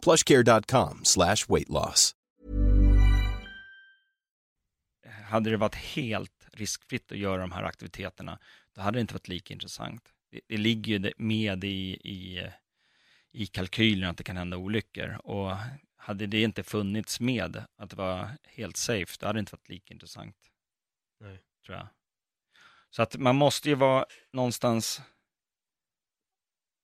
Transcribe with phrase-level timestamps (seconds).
[0.00, 2.14] plushcare.com slash weight loss.
[5.24, 8.38] Hade det varit helt riskfritt att göra de här aktiviteterna,
[8.74, 10.12] då hade det inte varit lika intressant.
[10.30, 12.50] Det, det ligger ju med i, i,
[13.32, 15.56] i kalkylen att det kan hända olyckor och
[15.96, 19.68] hade det inte funnits med att det var helt safe, då hade det inte varit
[19.68, 20.36] lika intressant.
[21.20, 21.40] Nej.
[21.66, 21.88] Tror jag.
[22.90, 25.02] Så att man måste ju vara någonstans,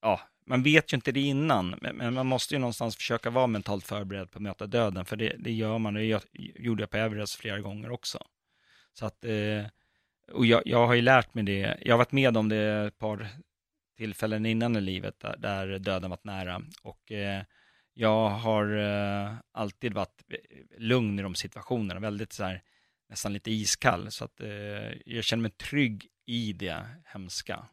[0.01, 3.87] ja, man vet ju inte det innan, men man måste ju någonstans försöka vara mentalt
[3.87, 6.97] förberedd på att möta döden, för det, det gör man, och det gjorde jag på
[6.97, 8.19] Everest flera gånger också.
[8.93, 9.65] Så att, eh,
[10.33, 12.99] och jag, jag har ju lärt mig det, jag har varit med om det ett
[12.99, 13.29] par
[13.97, 17.43] tillfällen innan i livet där, där döden varit nära, och eh,
[17.95, 20.23] jag har eh, alltid varit
[20.79, 22.63] lugn i de situationerna, väldigt så här,
[23.09, 24.41] nästan lite iskall, så att
[25.05, 27.69] jag känner mig trygg i det hemska.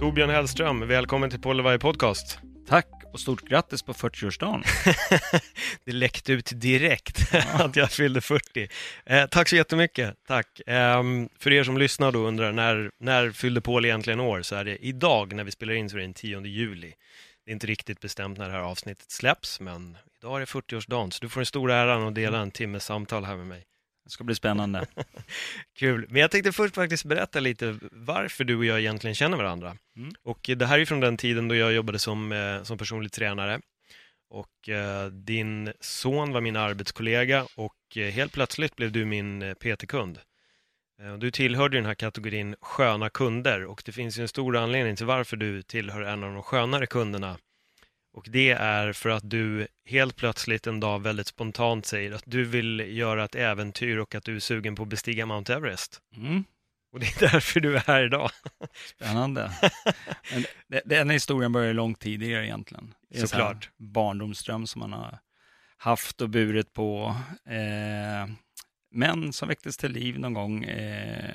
[0.00, 2.38] Torbjörn Hellström, välkommen till Polevaj Podcast.
[2.68, 4.64] Tack och stort grattis på 40-årsdagen.
[5.84, 8.68] det läckte ut direkt att jag fyllde 40.
[9.06, 10.60] Eh, tack så jättemycket, tack.
[10.60, 11.02] Eh,
[11.38, 14.42] för er som lyssnar då undrar, när, när fyllde Paul egentligen år?
[14.42, 16.92] Så är det idag när vi spelar in så är det den 10 juli.
[17.44, 21.10] Det är inte riktigt bestämt när det här avsnittet släpps, men idag är det 40-årsdagen,
[21.10, 23.64] så du får den stora äran att dela en timmes samtal här med mig.
[24.04, 24.86] Det ska bli spännande.
[25.78, 26.06] Kul.
[26.08, 29.76] Men jag tänkte först faktiskt berätta lite varför du och jag egentligen känner varandra.
[29.96, 30.12] Mm.
[30.22, 33.60] Och det här är från den tiden då jag jobbade som, eh, som personlig tränare.
[34.30, 39.54] Och eh, din son var min arbetskollega och eh, helt plötsligt blev du min eh,
[39.54, 40.18] PT-kund.
[41.02, 44.96] Eh, du tillhörde den här kategorin sköna kunder och det finns ju en stor anledning
[44.96, 47.38] till varför du tillhör en av de skönare kunderna
[48.12, 52.44] och det är för att du helt plötsligt en dag väldigt spontant säger att du
[52.44, 56.00] vill göra ett äventyr och att du är sugen på att bestiga Mount Everest.
[56.16, 56.44] Mm.
[56.92, 58.30] Och det är därför du är här idag.
[58.96, 59.50] Spännande.
[60.68, 62.94] Men den historien börjar långt tidigare egentligen.
[63.08, 63.70] Det är Såklart.
[63.76, 65.18] barndomsdröm som man har
[65.76, 67.16] haft och burit på.
[67.46, 68.32] Eh,
[68.90, 71.34] men som väcktes till liv någon gång eh,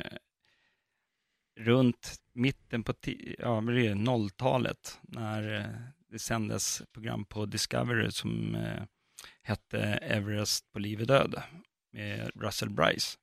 [1.60, 2.94] runt mitten på
[3.40, 5.66] ja, 00-talet när eh,
[6.16, 8.84] det sändes program på Discovery som eh,
[9.42, 11.42] hette Everest på liv och död
[11.92, 13.18] med Russell Bryce.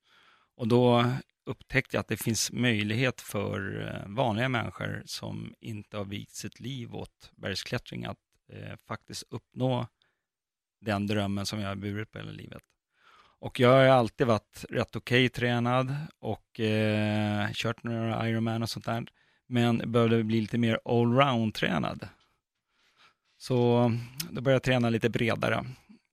[0.56, 1.12] Och då
[1.46, 6.60] upptäckte jag att det finns möjlighet för eh, vanliga människor som inte har vigt sitt
[6.60, 8.18] liv åt bergsklättring att
[8.52, 9.86] eh, faktiskt uppnå
[10.80, 12.62] den drömmen som jag har burit på hela livet.
[13.38, 18.70] Och jag har alltid varit rätt okej okay tränad och eh, kört några Ironman och
[18.70, 19.04] sånt där.
[19.46, 22.08] Men behövde bli lite mer allround tränad.
[23.42, 23.92] Så
[24.30, 25.64] då började jag träna lite bredare.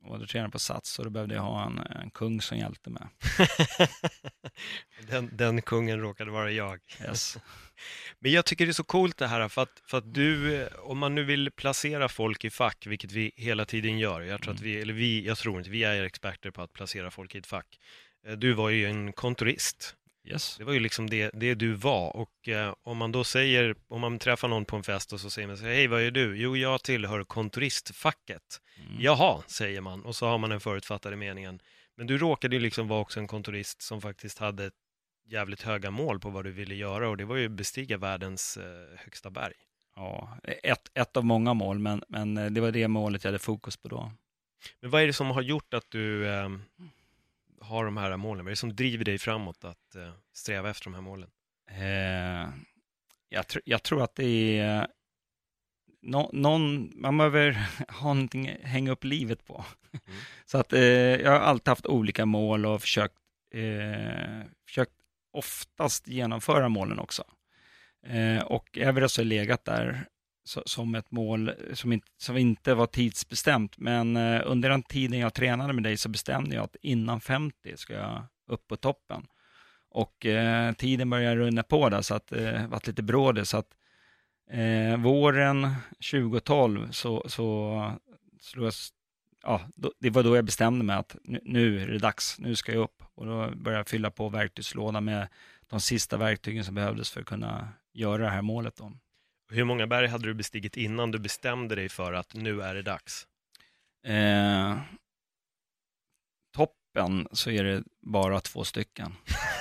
[0.04, 2.58] Och då tränade jag på Sats och då behövde jag ha en, en kung som
[2.58, 3.04] hjälpte mig.
[5.10, 6.80] den, den kungen råkade vara jag.
[7.02, 7.38] Yes.
[8.20, 10.98] Men jag tycker det är så coolt det här, för att, för att du, om
[10.98, 14.56] man nu vill placera folk i fack, vilket vi hela tiden gör, jag tror mm.
[14.56, 17.38] att vi, eller vi, jag tror inte, vi är experter på att placera folk i
[17.38, 17.80] ett fack.
[18.28, 19.96] Eh, du var ju en kontorist
[20.30, 20.56] Yes.
[20.58, 24.02] Det var ju liksom det, det du var och eh, om man då säger, om
[24.02, 26.38] man träffar någon på en fest och så säger man så hej vad är du?
[26.38, 28.62] Jo, jag tillhör kontoristfacket.
[28.78, 29.02] Mm.
[29.02, 31.60] Jaha, säger man och så har man den förutfattade meningen.
[31.98, 34.72] Men du råkade ju liksom vara också en kontorist som faktiskt hade
[35.28, 39.00] jävligt höga mål på vad du ville göra och det var ju bestiga världens eh,
[39.00, 39.54] högsta berg.
[39.96, 43.40] Ja, ett, ett av många mål, men, men eh, det var det målet jag hade
[43.40, 44.12] fokus på då.
[44.82, 46.50] Men vad är det som har gjort att du eh,
[47.62, 48.46] har de här målen?
[48.46, 51.30] Vad är det som driver dig framåt att eh, sträva efter de här målen?
[51.72, 52.50] Eh,
[53.30, 54.88] jag, tr jag, tror att det är
[56.02, 57.52] no någon, man behöver
[57.88, 59.66] ha någonting att hänga upp livet på.
[59.92, 60.20] Mm.
[60.46, 63.16] Så att eh, jag har alltid haft olika mål och försökt,
[63.54, 64.94] eh, försökt
[65.34, 67.24] oftast genomföra målen också.
[68.06, 70.08] Eh, och Everest har legat där
[70.66, 73.78] som ett mål eh, som inte, som inte var tidsbestämt.
[73.78, 77.78] Men eh, under den tiden jag tränade med dig så bestämde jag att innan 50
[77.78, 79.28] ska jag upp på toppen.
[79.92, 83.46] Och eh, tiden började runna på där så att det eh, var lite bråde.
[83.46, 83.68] Så att
[84.52, 85.76] eh, våren
[86.12, 88.00] 2012 så, så
[88.40, 88.74] så jag,
[89.44, 92.56] ja, då, det var då jag bestämde mig att nu, nu, är det dags, nu
[92.56, 93.04] ska jag upp.
[93.16, 95.28] Och då började jag fylla på verktygslådan med
[95.70, 98.76] de sista verktygen som behövdes för att kunna göra det här målet.
[98.76, 98.92] Då.
[99.52, 102.82] Hur många berg hade du bestigit innan du bestämde dig för att nu är det
[102.82, 103.28] dags?
[104.06, 104.78] Eh,
[106.56, 109.16] toppen så är det bara två stycken.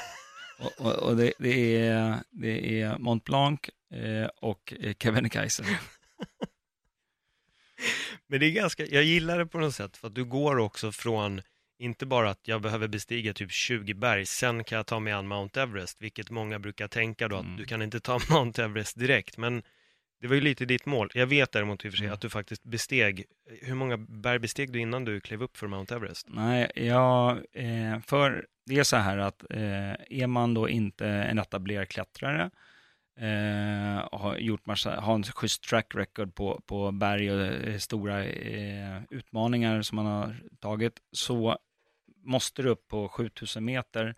[0.59, 3.61] och, och, och det, det, är, det är Mont Blanc
[3.95, 5.65] eh, och Kebnekaise.
[8.27, 10.93] Men det är ganska, jag gillar det på något sätt för att du går också
[10.93, 11.43] från
[11.79, 15.29] inte bara att jag behöver bestiga typ 20 berg, sen kan jag ta mig an
[15.29, 17.57] Mount Everest, vilket många brukar tänka då att mm.
[17.57, 19.63] du kan inte ta Mount Everest direkt, men
[20.21, 21.11] det var ju lite ditt mål.
[21.15, 22.15] Jag vet däremot i och för sig mm.
[22.15, 23.25] att du faktiskt besteg,
[23.63, 26.27] hur många berg besteg du innan du klev upp för Mount Everest?
[26.31, 31.39] Nej, jag, eh, för det är så här att eh, är man då inte en
[31.39, 32.51] etablerad klättrare,
[33.19, 38.25] eh, har, gjort massa, har en schysst track record på, på berg och stora
[39.11, 41.59] utmaningar som man har tagit, så
[42.25, 44.15] måste du upp på 7000 meter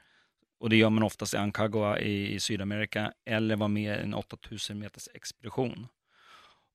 [0.60, 4.14] och det gör man oftast i Ancagua i, i Sydamerika eller vara med i en
[4.14, 5.88] 8000 meters expedition.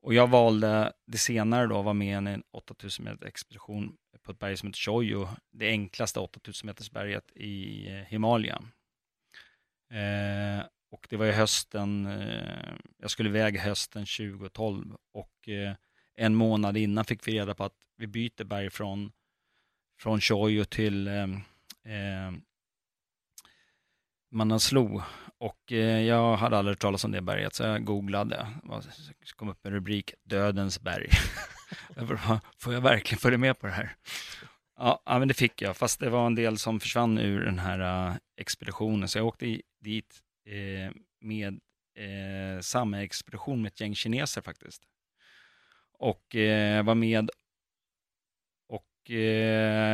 [0.01, 4.39] Och jag valde det senare då, vara med i en 8000 meters expedition på ett
[4.39, 8.61] berg som heter Choyo, det enklaste 8000 meters berget i eh, Himalaya.
[9.91, 15.73] Eh, och det var ju hösten, eh, jag skulle iväg hösten 2012 och eh,
[16.15, 19.11] en månad innan fick vi reda på att vi byter berg från,
[19.99, 21.23] från Choyo till eh,
[21.93, 22.31] eh
[24.35, 25.01] Manaslu
[25.37, 28.47] och eh, jag hade aldrig hört talas om det berget så jag googlade.
[28.63, 31.09] Det kom upp en rubrik Dödens berg.
[32.59, 33.95] Får jag verkligen följa med på det här?
[34.77, 38.09] Ja, men det fick jag, fast det var en del som försvann ur den här
[38.09, 39.07] uh, expeditionen.
[39.07, 40.91] Så jag åkte dit eh,
[41.21, 41.59] med
[41.97, 44.83] eh, samma expedition med ett gäng kineser faktiskt.
[45.99, 47.29] Och eh, var med
[49.09, 49.17] eh,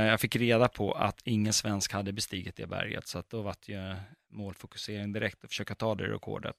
[0.07, 3.07] jag fick reda på att ingen svensk hade bestigit det berget.
[3.07, 3.97] Så att då var det
[4.29, 6.55] målfokusering direkt och försöka ta det rekordet.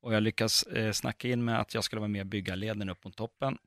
[0.00, 2.88] Och jag lyckas eh, snacka in med att jag skulle vara med och bygga leden
[2.88, 3.58] upp mot toppen.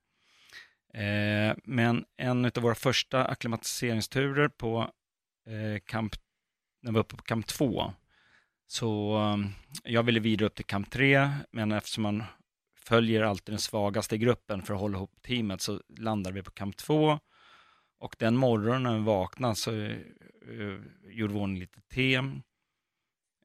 [0.93, 4.91] Eh, men en av våra första akklimatiseringsturer på
[5.47, 6.15] eh, kamp,
[6.81, 7.93] när vi var uppe på kamp 2,
[8.67, 12.23] så eh, jag ville vidare upp till kamp 3, men eftersom man
[12.75, 16.77] följer alltid den svagaste gruppen för att hålla ihop teamet så landade vi på kamp
[16.77, 17.19] 2.
[17.99, 22.15] Och den morgonen när vi vaknade så uh, gjorde vi ordning lite te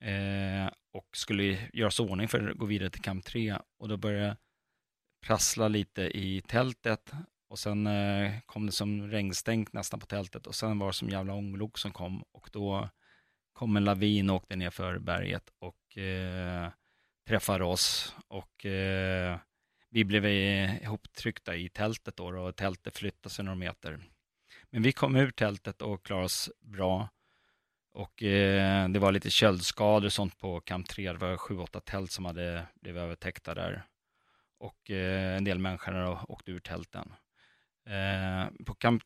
[0.00, 3.96] eh, och skulle göra sig ordning för att gå vidare till kamp 3 och då
[3.96, 4.36] började jag
[5.26, 7.12] prassla lite i tältet.
[7.48, 10.46] Och sen eh, kom det som regnstänk nästan på tältet.
[10.46, 12.24] Och sen var det som jävla ånglok som kom.
[12.32, 12.88] Och då
[13.52, 16.70] kom en lavin och åkte ner för berget och eh,
[17.28, 18.14] träffade oss.
[18.28, 19.38] Och eh,
[19.90, 24.00] vi blev ihoptryckta i tältet då och tältet flyttade sig några meter.
[24.70, 27.08] Men vi kom ur tältet och klarade oss bra.
[27.92, 31.12] Och eh, det var lite köldskador och sånt på kamp 3.
[31.12, 33.84] Det var sju, åtta tält som hade blivit övertäckta där.
[34.58, 37.12] Och eh, en del människor åkte ur tälten.
[37.86, 39.02] Eh, på kamp,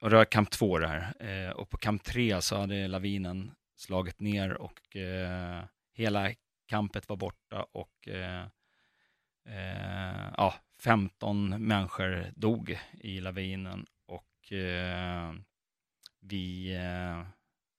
[0.00, 1.14] och det var kamp 2 det här.
[1.20, 6.30] Eh, och på kamp 3 så hade lavinen slagit ner och eh, hela
[6.68, 8.46] kampet var borta och eh,
[9.46, 13.86] eh ja, 15 människor dog i lavinen
[16.20, 16.76] vi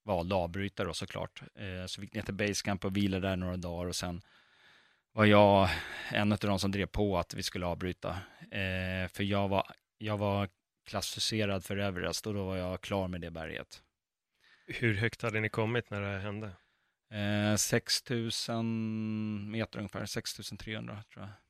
[0.04, 1.42] valde att avbryta då såklart.
[1.56, 4.22] Eh, så vi gick ner till Basecamp och vilade där några dagar och sen
[5.12, 5.70] var jag
[6.12, 8.09] en av de som drev på att vi skulle avbryta.
[8.40, 10.50] Eh, för jag var, jag var
[10.86, 13.81] klassificerad för Everest och då var jag klar med det berget.
[14.68, 16.52] Hur högt hade ni kommit när det hände?
[17.12, 21.43] Eh, 6000 meter ungefär, 6300 tror jag.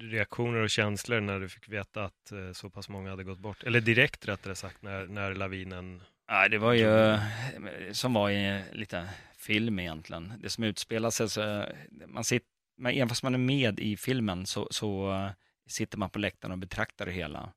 [0.00, 3.62] Reaktioner och känslor när du fick veta att eh, så pass många hade gått bort?
[3.62, 7.18] Eller direkt rättare sagt när, när lavinen Ja, det var ju
[7.92, 10.32] som var i lite film egentligen.
[10.42, 11.66] Det som utspelar sig så,
[12.06, 12.48] man sitter,
[12.86, 15.12] även fast man är med i filmen så, så
[15.66, 17.52] sitter man på läktaren och betraktar det hela.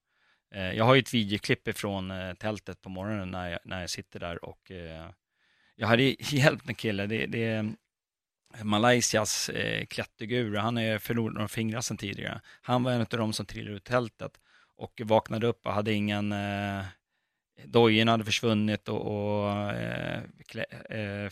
[0.55, 3.89] Eh, jag har ju ett videoklipp ifrån eh, tältet på morgonen när jag, när jag
[3.89, 5.09] sitter där och eh,
[5.75, 7.73] jag hade hjälpt en kille, det, det
[8.63, 12.41] Malaysias Malaysias klätterguru, han är förlorat några fingrar sedan tidigare.
[12.61, 14.39] Han var en av de som trillade ut tältet
[14.77, 16.85] och vaknade upp och hade ingen eh,
[17.63, 21.31] dojorna hade försvunnit och, och eh, klä, eh,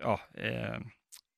[0.00, 0.78] ja, eh,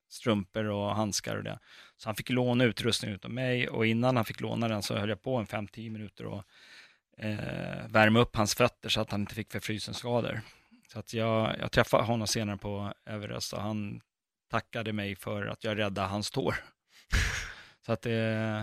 [0.08, 1.58] strumpor och handskar och det.
[1.96, 5.08] Så han fick låna utrustning av mig och innan han fick låna den så höll
[5.08, 6.44] jag på en 5-10 minuter och
[7.18, 10.40] eh, värma upp hans fötter så att han inte fick förfrysenskador.
[10.92, 14.00] Så att jag, jag träffade honom senare på Everest och han
[14.50, 16.54] tackade mig för att jag räddade hans tår.
[17.86, 18.62] så att eh,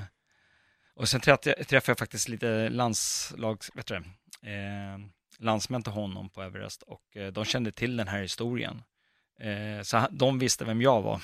[0.96, 3.96] och sen träffade jag faktiskt lite landslags, vet du,
[4.50, 4.98] eh,
[5.39, 8.84] landsmän till honom på Everest och eh, de kände till den här historien.
[9.39, 11.22] Eh, så de visste vem jag var.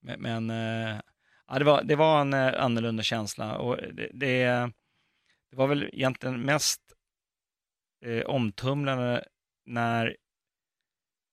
[0.18, 1.00] men, eh,
[1.48, 4.44] ja, det, var, det var en eh, annorlunda känsla och det, det,
[5.50, 6.80] det var väl egentligen mest
[8.04, 9.24] eh, omtumlande
[9.66, 10.16] när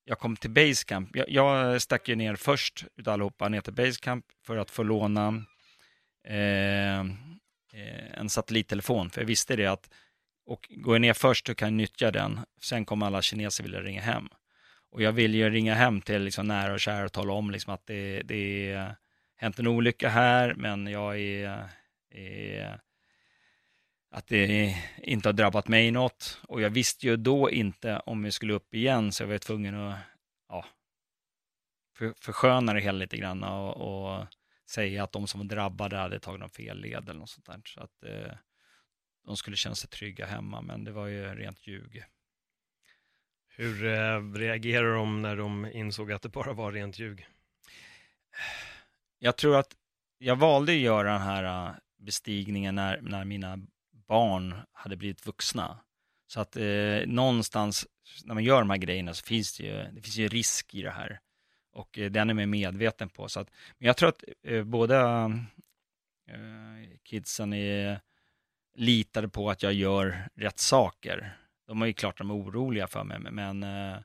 [0.04, 1.16] jag kom till Basecamp.
[1.16, 5.44] Jag, jag stack ju ner först utav allihopa ner till Basecamp för att få låna
[6.28, 9.10] eh, eh, en satellittelefon.
[9.10, 9.90] För jag visste det att
[10.46, 12.40] och går jag ner först så kan jag nyttja den.
[12.60, 14.28] Sen kommer alla kineser vilja ringa hem.
[14.90, 17.74] Och jag vill ju ringa hem till liksom nära och kära och tala om liksom
[17.74, 18.96] att det, det är
[19.36, 21.68] hänt en olycka här, men jag är,
[22.10, 22.80] är
[24.12, 26.40] att det inte har drabbat mig något.
[26.48, 29.74] Och jag visste ju då inte om vi skulle upp igen, så jag var tvungen
[29.74, 29.98] att
[30.48, 30.64] ja,
[31.96, 34.26] för, försköna det hela lite grann och, och,
[34.70, 37.60] säga att de som var drabbade hade tagit någon fel led eller något sånt där.
[37.64, 38.32] Så att eh,
[39.24, 42.04] de skulle känna sig trygga hemma, men det var ju rent ljug.
[43.48, 47.26] Hur eh, reagerade de när de insåg att det bara var rent ljug?
[49.18, 49.76] Jag tror att
[50.18, 53.58] jag valde att göra den här eh, bestigningen när, när mina
[54.06, 55.78] barn hade blivit vuxna.
[56.26, 57.86] Så att eh, någonstans
[58.24, 60.82] när man gör de här grejerna så finns det ju, det finns ju risk i
[60.82, 61.20] det här.
[61.72, 63.28] Och eh, den är man medveten på.
[63.28, 65.24] Så att, men jag tror att eh, båda
[66.28, 68.00] eh, kidsen är,
[68.74, 71.36] litade på att jag gör rätt saker.
[71.66, 73.96] De är ju klart de är oroliga för mig, men eh,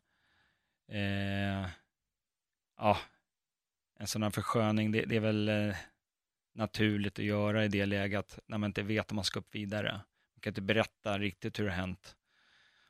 [0.91, 1.67] eh,
[2.77, 2.97] ja,
[3.99, 5.75] en sån här försköning, det, det är väl eh,
[6.57, 9.91] naturligt att göra i det läget när man inte vet om man ska upp vidare.
[9.91, 12.15] Man kan inte berätta riktigt hur det har hänt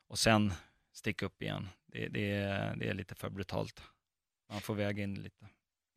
[0.07, 0.53] och sen
[0.93, 1.69] sticka upp igen.
[1.85, 2.29] Det, det,
[2.77, 3.83] det är lite för brutalt.
[4.49, 5.47] Man får väga in lite.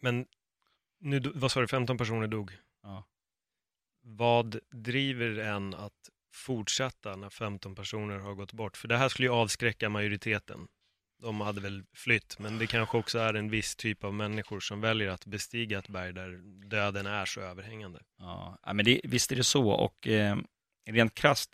[0.01, 0.27] Men
[0.99, 2.53] nu, vad sa du, 15 personer dog?
[2.83, 3.05] Ja.
[4.03, 8.77] Vad driver en att fortsätta när 15 personer har gått bort?
[8.77, 10.69] För det här skulle ju avskräcka majoriteten.
[11.23, 14.81] De hade väl flytt, men det kanske också är en viss typ av människor som
[14.81, 18.01] väljer att bestiga ett berg där döden är så överhängande.
[18.19, 20.37] Ja, men det, visst är det så och eh,
[20.87, 21.51] rent krasst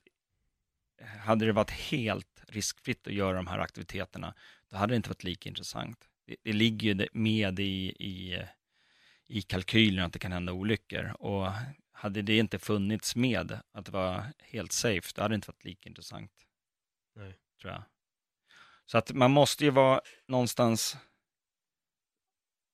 [1.24, 4.34] hade det varit helt riskfritt att göra de här aktiviteterna,
[4.70, 6.08] då hade det inte varit lika intressant.
[6.26, 8.42] Det, det ligger ju med i, i,
[9.26, 11.52] i kalkylen att det kan hända olyckor och
[11.92, 15.64] hade det inte funnits med att det var helt safe, då hade det inte varit
[15.64, 16.32] lika intressant.
[17.14, 17.34] Nej.
[17.60, 17.82] Tror jag.
[18.86, 20.96] Så att man måste ju vara någonstans,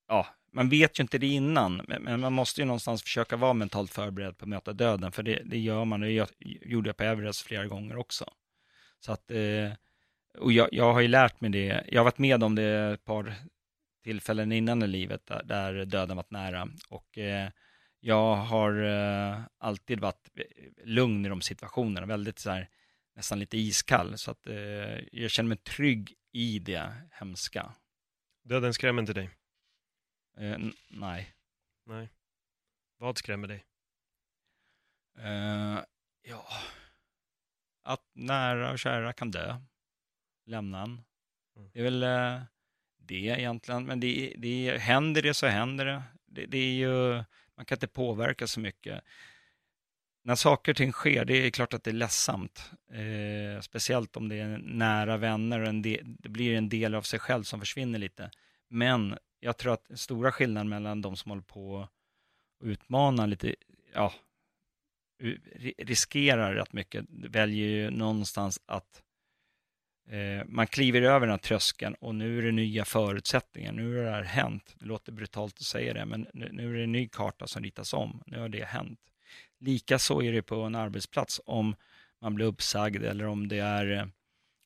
[0.07, 3.93] ja, man vet ju inte det innan, men man måste ju någonstans försöka vara mentalt
[3.93, 7.41] förberedd på att möta döden, för det, det gör man, det gjorde jag på Everest
[7.41, 8.25] flera gånger också.
[8.99, 9.71] Så att, eh,
[10.37, 13.05] och jag, jag har ju lärt mig det, jag har varit med om det ett
[13.05, 13.33] par
[14.03, 16.69] tillfällen innan i livet där, där döden varit nära.
[16.89, 17.49] Och eh,
[17.99, 20.29] jag har eh, alltid varit
[20.83, 22.69] lugn i de situationerna, väldigt så här,
[23.15, 24.17] nästan lite iskall.
[24.17, 27.73] Så att eh, jag känner mig trygg i det hemska.
[28.43, 29.29] Döden skrämmer inte dig?
[30.37, 30.57] Eh,
[30.89, 31.35] nej.
[31.85, 32.09] Nej.
[32.97, 33.65] Vad skrämmer dig?
[35.17, 35.79] Eh,
[36.21, 36.47] ja,
[37.83, 39.61] att nära och kära kan dö.
[40.45, 41.01] Lämna en.
[41.55, 41.69] Mm.
[41.73, 42.41] Det är väl eh,
[42.97, 43.85] det egentligen.
[43.85, 46.03] Men det, det, händer det så händer det.
[46.25, 46.45] det.
[46.45, 47.23] Det är ju,
[47.55, 49.03] man kan inte påverka så mycket
[50.23, 52.71] när saker och ting sker, det är klart att det är ledsamt.
[52.91, 57.01] Eh, speciellt om det är nära vänner och en del, det blir en del av
[57.01, 58.31] sig själv som försvinner lite.
[58.69, 61.73] Men jag tror att den stora skillnaden mellan de som håller på
[62.59, 63.55] och utmanar lite,
[63.93, 64.13] ja,
[65.77, 69.03] riskerar rätt mycket, väljer ju någonstans att
[70.09, 74.03] eh, man kliver över den här tröskeln och nu är det nya förutsättningar, nu har
[74.03, 74.75] det här hänt.
[74.79, 77.63] Det låter brutalt att säga det, men nu, nu är det en ny karta som
[77.63, 78.99] ritas om, nu har det hänt.
[79.63, 81.75] Likaså är det på en arbetsplats om
[82.21, 84.11] man blir uppsagd eller om det är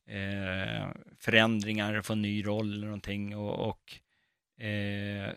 [0.06, 0.88] eh,
[1.18, 4.00] förändringar, få en ny roll eller någonting och, och
[4.64, 5.32] eh,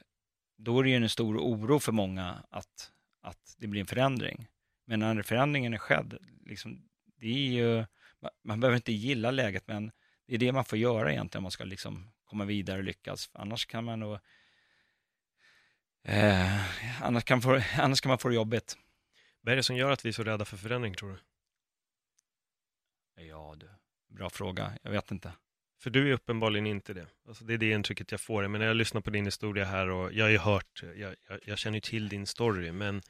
[0.57, 2.91] då är det ju en stor oro för många att,
[3.21, 4.47] att det blir en förändring.
[4.85, 6.89] Men när förändringen är skedd, liksom,
[7.19, 7.75] det är ju,
[8.21, 9.91] man, man behöver inte gilla läget men
[10.27, 13.29] det är det man får göra egentligen om man ska liksom komma vidare och lyckas.
[13.33, 14.19] Annars kan man nog
[16.03, 18.77] eh, annars, kan få, annars kan man få det jobbigt.
[19.41, 21.17] Vad är det som gör att vi är så rädda för förändring, tror du?
[23.24, 23.69] Ja, du.
[24.07, 24.74] Bra fråga.
[24.81, 25.33] Jag vet inte.
[25.81, 27.07] För du är uppenbarligen inte det.
[27.27, 28.48] Alltså det är det intrycket jag får.
[28.48, 31.39] Men när jag lyssnar på din historia här och jag har ju hört, jag, jag,
[31.45, 33.01] jag känner ju till din story, men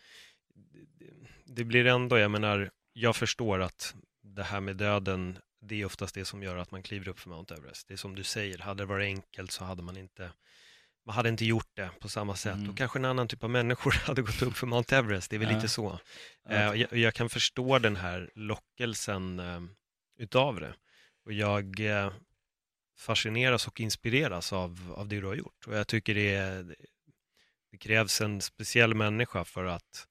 [0.95, 1.05] det,
[1.45, 6.15] det blir ändå, jag menar, jag förstår att det här med döden, det är oftast
[6.15, 7.87] det som gör att man kliver upp för Mount Everest.
[7.87, 10.31] Det är som du säger, hade det varit enkelt så hade man inte
[11.05, 12.69] man hade inte gjort det på samma sätt mm.
[12.69, 15.39] och kanske en annan typ av människor hade gått upp för Mount Everest, det är
[15.39, 15.55] väl ja.
[15.55, 15.99] lite så.
[16.49, 16.71] Ja.
[16.71, 19.61] Uh, jag, jag, kan förstå den här lockelsen uh,
[20.17, 20.73] utav det
[21.25, 22.11] och jag uh,
[22.97, 25.67] fascineras och inspireras av, av det du har gjort.
[25.67, 26.75] Och jag tycker det, är,
[27.71, 30.07] det krävs en speciell människa för att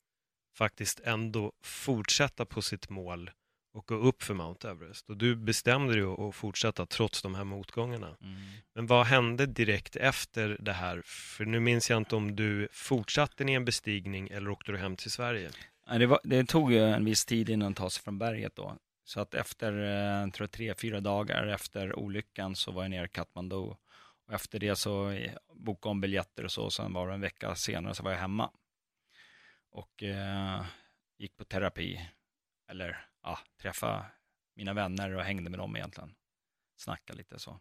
[0.54, 3.30] faktiskt ändå fortsätta på sitt mål
[3.72, 5.10] och gå upp för Mount Everest.
[5.10, 8.16] Och du bestämde dig att fortsätta trots de här motgångarna.
[8.20, 8.40] Mm.
[8.74, 11.02] Men vad hände direkt efter det här?
[11.04, 14.96] För nu minns jag inte om du fortsatte i en bestigning eller åkte du hem
[14.96, 15.50] till Sverige?
[15.98, 18.76] Det, var, det tog ju en viss tid innan att ta sig från berget då.
[19.04, 23.04] Så att efter, eh, tror jag, tre, fyra dagar efter olyckan så var jag nere
[23.04, 23.56] i Kathmandu.
[23.56, 23.78] Och
[24.32, 26.70] efter det så eh, bokade om biljetter och så.
[26.70, 28.50] Sen var det en vecka senare så var jag hemma.
[29.70, 30.64] Och eh,
[31.18, 32.08] gick på terapi.
[32.68, 34.06] Eller ja, träffa
[34.54, 36.14] mina vänner och hängde med dem egentligen.
[36.76, 37.60] Snacka lite så.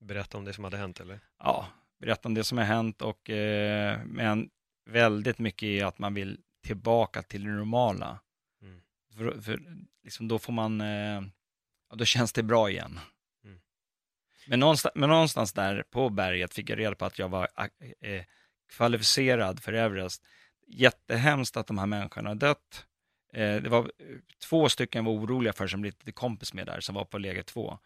[0.00, 1.20] Berätta om det som hade hänt eller?
[1.38, 1.66] Ja,
[1.98, 4.50] berätta om det som har hänt och eh, men
[4.84, 8.20] väldigt mycket i att man vill tillbaka till det normala.
[8.62, 8.82] Mm.
[9.16, 9.60] För, för
[10.02, 11.22] liksom då får man, eh,
[11.90, 13.00] ja, då känns det bra igen.
[13.44, 13.60] Mm.
[14.46, 17.48] Men, någonstans, men någonstans där på berget fick jag reda på att jag var
[18.00, 18.24] eh,
[18.68, 20.24] kvalificerad för Everest.
[20.66, 22.86] Jättehemskt att de här människorna har dött.
[23.32, 24.16] Eh, det var eh,
[24.48, 27.42] två stycken var oroliga för som blev lite kompis med där, som var på läge
[27.42, 27.78] två.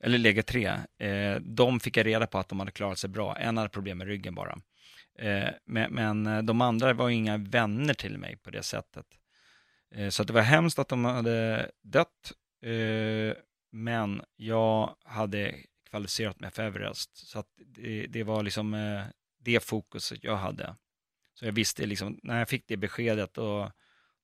[0.00, 0.66] Eller läge tre.
[0.98, 3.36] Eh, de fick jag reda på att de hade klarat sig bra.
[3.36, 4.58] En hade problem med ryggen bara.
[5.18, 9.06] Eh, men, men, de andra var inga vänner till mig på det sättet.
[9.94, 12.32] Eh, så det var hemskt att de hade dött.
[13.70, 15.54] Men jag hade
[15.90, 17.16] kvalificerat mig för Everest.
[17.16, 18.76] Så det, det, var liksom
[19.40, 20.74] det fokuset jag hade.
[21.34, 23.70] Så jag visste liksom, när jag fick det beskedet och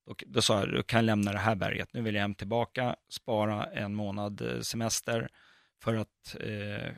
[0.06, 1.92] och då sa jag, du kan lämna det här berget.
[1.92, 5.28] Nu vill jag hem tillbaka, spara en månad eh, semester
[5.82, 6.92] för att, eh,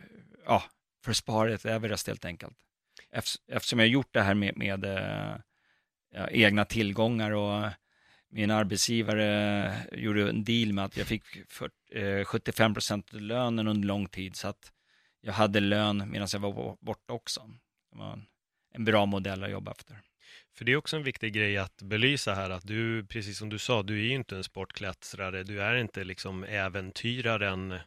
[0.46, 0.62] ja,
[1.04, 2.56] för att spara ett Everest helt enkelt.
[3.48, 5.36] Eftersom jag gjort det här med, med eh,
[6.10, 7.70] ja, egna tillgångar och
[8.28, 11.24] min arbetsgivare gjorde en deal med att jag fick
[12.26, 14.72] 75 eh, procent av lönen under lång tid så att
[15.20, 17.50] jag hade lön medan jag var borta också.
[17.92, 18.24] Det var
[18.74, 20.00] en bra modell att jobba efter.
[20.56, 23.58] För det är också en viktig grej att belysa här att du, precis som du
[23.58, 27.78] sa, du är ju inte en sportklättrare, du är inte liksom äventyraren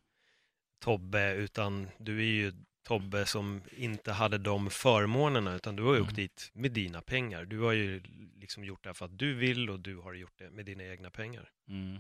[0.80, 5.98] Tobbe, utan du är ju Tobbe som inte hade de förmånerna, utan du har ju
[5.98, 6.08] mm.
[6.08, 7.46] åkt dit med dina pengar.
[7.46, 8.02] Du har ju
[8.36, 11.10] liksom gjort det för att du vill och du har gjort det med dina egna
[11.10, 11.50] pengar.
[11.70, 11.98] Mm.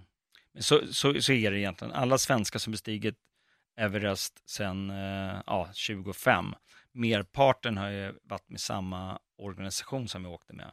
[0.59, 1.93] Så, så, så är det egentligen.
[1.93, 3.15] Alla svenskar som bestigit
[3.77, 6.55] Everest sedan eh, ja, 25,
[6.91, 10.71] merparten har ju varit med samma organisation som vi åkte med.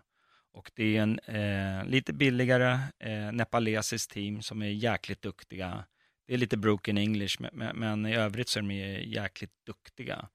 [0.52, 5.84] Och det är en eh, lite billigare eh, nepalesiskt team som är jäkligt duktiga.
[6.26, 8.74] Det är lite broken English, men, men i övrigt så är de
[9.04, 10.28] jäkligt duktiga.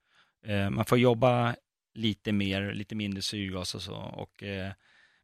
[0.45, 1.55] Eh, man får jobba
[1.93, 3.95] lite mer, lite mindre syrgas och så.
[3.95, 4.71] Och, eh,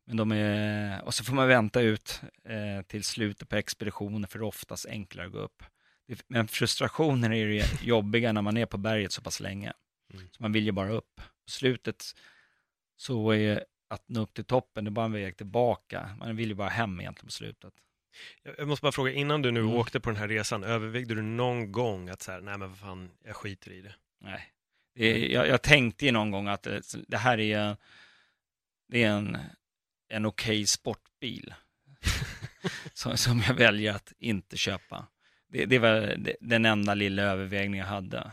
[0.05, 4.39] men de är, och så får man vänta ut eh, till slutet på expeditionen för
[4.39, 5.63] det är oftast enklare att gå upp.
[6.27, 9.73] Men frustrationen är ju jobbiga när man är på berget så pass länge.
[10.13, 10.27] Mm.
[10.31, 11.15] Så man vill ju bara upp.
[11.15, 12.03] På slutet
[12.97, 16.09] så är att nå upp till toppen, det är bara en väg tillbaka.
[16.19, 17.73] Man vill ju bara hem egentligen på slutet.
[18.57, 19.73] Jag måste bara fråga, innan du nu mm.
[19.73, 23.11] åkte på den här resan, övervägde du någon gång att säga, nej men vad fan,
[23.23, 23.95] jag skiter i det?
[24.21, 24.53] Nej,
[24.95, 27.77] det jag, jag, tänkte ju någon gång att det, det här är,
[28.87, 29.37] det är en,
[30.09, 31.53] en okej okay sportbil
[32.93, 35.07] som, som jag väljer att inte köpa.
[35.47, 38.31] Det, det var den enda lilla övervägning jag hade.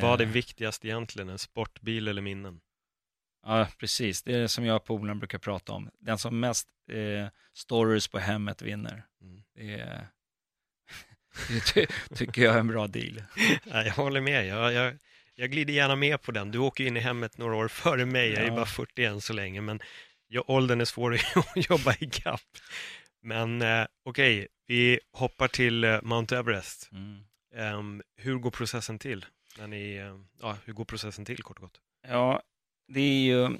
[0.00, 0.30] Vad är eh.
[0.30, 2.60] viktigast egentligen, en sportbil eller minnen?
[3.44, 4.22] Ja, precis.
[4.22, 5.90] Det är som jag och polaren brukar prata om.
[5.98, 9.06] Den som mest eh, stories på hemmet vinner.
[9.22, 9.42] Mm.
[9.54, 10.06] Det, är,
[11.74, 13.22] det tycker jag är en bra deal.
[13.64, 14.46] Ja, jag håller med.
[14.46, 14.98] Jag, jag,
[15.34, 16.50] jag glider gärna med på den.
[16.50, 18.30] Du åker in i hemmet några år före mig.
[18.30, 18.54] Jag är ja.
[18.54, 19.80] bara 41 så länge, men
[20.28, 22.40] jag, åldern är svår att jobba i kapp.
[23.22, 26.90] Men eh, okej, okay, vi hoppar till eh, Mount Everest.
[26.92, 27.24] Mm.
[27.78, 29.26] Um, hur går processen till?
[29.58, 31.80] När ni, uh, ja, hur går processen till kort och gott?
[32.08, 32.42] Ja,
[32.86, 33.58] det är ju,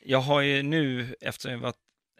[0.00, 1.76] jag har ju nu, eftersom jag varit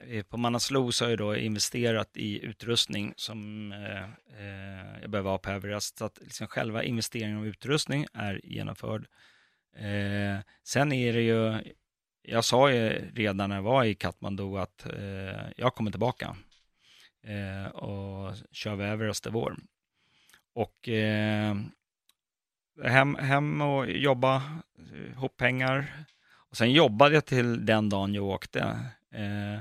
[0.06, 5.30] eh, på Manaslu så har jag då investerat i utrustning som eh, eh jag behöver
[5.30, 5.98] ha på Everest.
[5.98, 9.06] Så att liksom själva investeringen av utrustning är genomförd.
[9.76, 11.72] Eh, sen är det ju,
[12.22, 16.36] jag sa ju redan när jag var i Katmandu att eh, jag kommer tillbaka
[17.22, 19.56] eh, och kör vi Everest i vår.
[20.54, 21.56] Och eh,
[22.84, 26.06] hem, hem och jobba, eh, ihop pengar,
[26.50, 28.60] och sen jobbade jag till den dagen jag åkte.
[29.14, 29.60] Eh,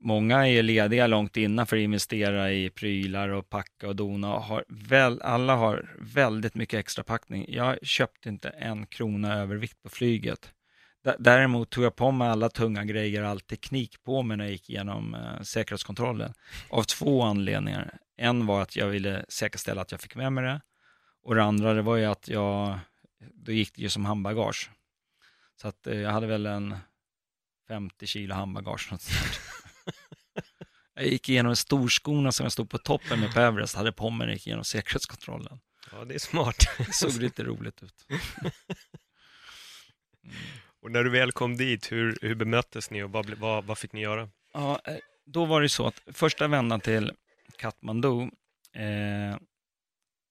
[0.00, 4.34] många är lediga långt innan för att investera i prylar och packa och dona.
[4.34, 7.46] Och har väl, alla har väldigt mycket extra packning.
[7.48, 10.52] Jag köpte inte en krona övervikt på flyget.
[11.18, 14.70] Däremot tog jag på mig alla tunga grejer, all teknik på mig när jag gick
[14.70, 16.32] igenom eh, säkerhetskontrollen.
[16.70, 17.98] Av två anledningar.
[18.16, 20.60] En var att jag ville säkerställa att jag fick med mig det.
[21.22, 22.78] Och det andra det var ju att jag,
[23.34, 24.70] då gick det ju som handbagage.
[25.60, 26.76] Så att eh, jag hade väl en
[27.68, 28.88] 50 kilo handbagage.
[28.92, 29.40] Något sånt.
[30.94, 34.18] jag gick igenom storskorna som jag stod på toppen med på Everest, hade på mig
[34.18, 35.60] när jag gick igenom säkerhetskontrollen.
[35.92, 36.56] Ja, det är smart.
[36.78, 38.06] Det såg lite roligt ut.
[38.08, 38.20] Mm.
[40.80, 43.92] Och när du väl kom dit, hur, hur bemöttes ni och vad, vad, vad fick
[43.92, 44.28] ni göra?
[44.52, 47.12] Ja, eh, då var det så att första vändan till
[47.56, 48.22] Katmandu,
[48.72, 49.36] eh,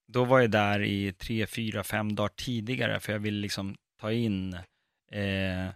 [0.07, 4.11] då var jag där i tre, fyra, fem dagar tidigare för jag ville liksom ta
[4.11, 4.57] in,
[5.11, 5.73] eh,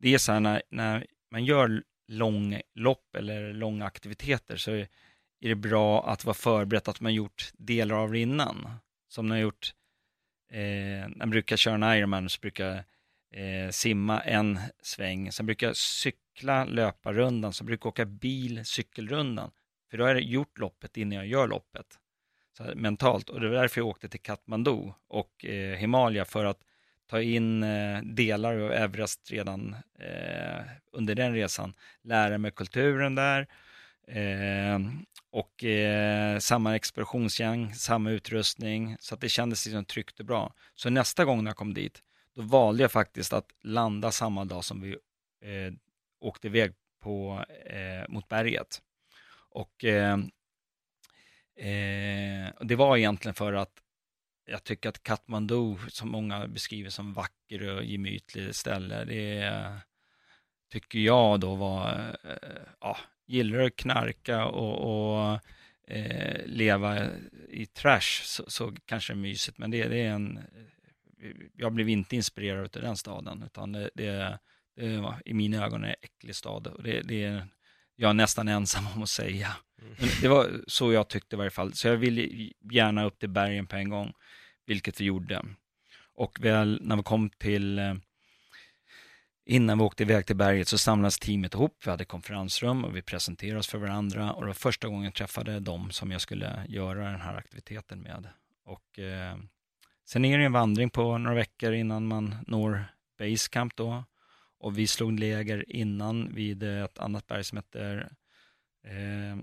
[0.00, 4.88] det är så här när, när man gör långlopp eller långa aktiviteter så är
[5.48, 8.70] det bra att vara förberett att man gjort delar av det innan.
[9.08, 9.74] Som när jag gjort,
[10.50, 15.46] eh, när man brukar köra en Ironman så brukar jag eh, simma en sväng, sen
[15.46, 19.50] brukar jag cykla löparrundan, sen brukar jag åka bil cykelrundan.
[19.90, 21.98] För då har jag gjort loppet innan jag gör loppet.
[22.56, 23.30] Så här, mentalt.
[23.30, 26.64] Och det var därför jag åkte till Kathmandu och eh, Himalaya för att
[27.08, 31.74] ta in eh, delar av Everest redan eh, under den resan.
[32.02, 33.46] Lära mig kulturen där
[34.06, 34.78] eh,
[35.30, 40.54] och eh, samma expeditionsgäng, samma utrustning så att det kändes liksom tryggt och bra.
[40.74, 42.02] Så nästa gång när jag kom dit,
[42.34, 44.90] då valde jag faktiskt att landa samma dag som vi
[45.42, 45.72] eh,
[46.20, 48.82] åkte iväg på, eh, mot berget.
[49.50, 50.18] Och eh,
[51.56, 53.82] eh, det var egentligen för att
[54.48, 59.52] jag tycker att Kathmandu, som många beskriver som vacker och gemytlig ställe, det
[60.72, 65.40] tycker jag då var, eh, ja, gillar att knarka och, och
[65.88, 67.06] eh, leva
[67.48, 70.40] i trash så, så kanske det är mysigt, men det, det, är en,
[71.54, 74.38] jag blev inte inspirerad av den staden, utan det, det,
[74.76, 77.46] det var i mina ögon en äcklig stad och det, det är
[78.00, 79.56] jag är nästan ensam om att säga.
[79.82, 79.94] Mm.
[79.98, 81.74] Men det var så jag tyckte i varje fall.
[81.74, 84.12] Så jag ville gärna upp till bergen på en gång,
[84.68, 85.42] vilket vi gjorde.
[86.14, 87.94] Och väl när vi kom till, eh,
[89.46, 91.76] innan vi åkte iväg till berget så samlades teamet ihop.
[91.84, 94.32] Vi hade konferensrum och vi presenterade oss för varandra.
[94.32, 98.00] Och det var första gången jag träffade dem som jag skulle göra den här aktiviteten
[98.00, 98.28] med.
[98.64, 99.36] Och eh,
[100.04, 102.84] sen är det en vandring på några veckor innan man når
[103.18, 104.04] Basecamp då.
[104.60, 108.12] Och vi slog läger innan vid ett annat berg som heter
[108.84, 109.36] eh,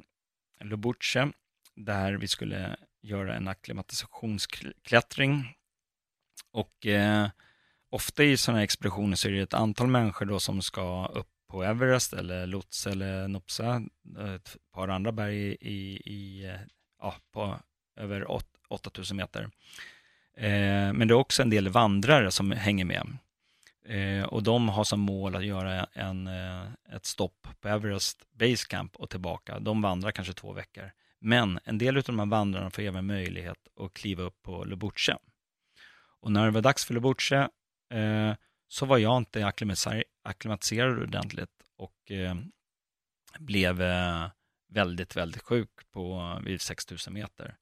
[0.59, 1.31] Lobuche,
[1.75, 5.55] där vi skulle göra en akklimatisationsklättring.
[6.51, 7.29] Och eh,
[7.89, 11.29] ofta i sådana här expeditioner så är det ett antal människor då som ska upp
[11.47, 13.81] på Everest eller Lutz eller Nopsa,
[14.19, 16.59] eh, ett par andra berg i, i eh,
[17.01, 17.59] ja, på
[17.97, 18.31] över
[18.69, 19.49] 8000 meter.
[20.37, 23.17] Eh, men det är också en del vandrare som hänger med.
[23.85, 28.67] Eh, och de har som mål att göra en, eh, ett stopp på Everest Base
[28.69, 29.59] Camp och tillbaka.
[29.59, 30.91] De vandrar kanske två veckor.
[31.19, 35.17] Men en del av de här vandrarna får även möjlighet att kliva upp på Lubuche.
[36.19, 37.49] Och när det var dags för Lubuche
[37.93, 38.33] eh,
[38.67, 39.45] så var jag inte
[40.23, 42.35] akklimatiserad ordentligt och eh,
[43.39, 44.27] blev eh,
[44.69, 47.57] väldigt, väldigt sjuk på, vid 6000 meter.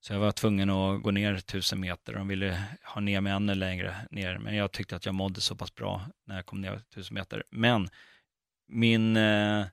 [0.00, 2.12] Så jag var tvungen att gå ner 1000 meter.
[2.12, 5.56] De ville ha ner mig ännu längre ner, men jag tyckte att jag mådde så
[5.56, 7.44] pass bra när jag kom ner 1000 meter.
[7.50, 7.88] Men
[8.68, 9.66] min eh,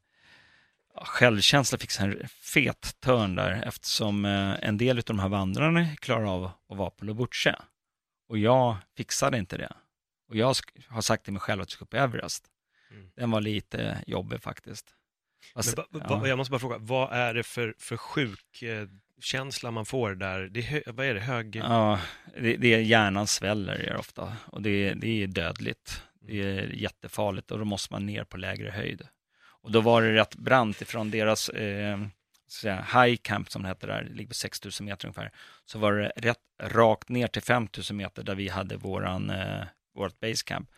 [1.01, 6.29] självkänsla fick en fet törn där eftersom eh, en del av de här vandrarna klarade
[6.29, 7.55] av att vara på Lobuche.
[8.29, 9.73] Och jag fixade inte det.
[10.29, 10.55] Och jag
[10.87, 12.45] har sagt till mig själv att jag ska på Everest.
[12.91, 13.09] Mm.
[13.15, 14.95] Den var lite jobbig faktiskt.
[15.53, 16.27] Alltså, ba, ba, ja.
[16.27, 18.87] Jag måste bara fråga, vad är det för, för sjuk eh,
[19.21, 20.41] känsla man får där?
[20.41, 21.19] Det är, vad är det?
[21.19, 21.55] Hög...
[21.55, 21.99] Ja,
[22.39, 26.03] det, det är hjärnan sväller det ofta och det, det är dödligt.
[26.21, 29.07] Det är jättefarligt och då måste man ner på lägre höjd.
[29.63, 31.97] Och då var det rätt brant ifrån deras eh,
[32.53, 35.31] säga, high camp som det heter där, det ligger på 6000 meter ungefär,
[35.65, 39.63] så var det rätt rakt ner till 5000 meter där vi hade våran, eh,
[39.95, 40.69] vårt base camp.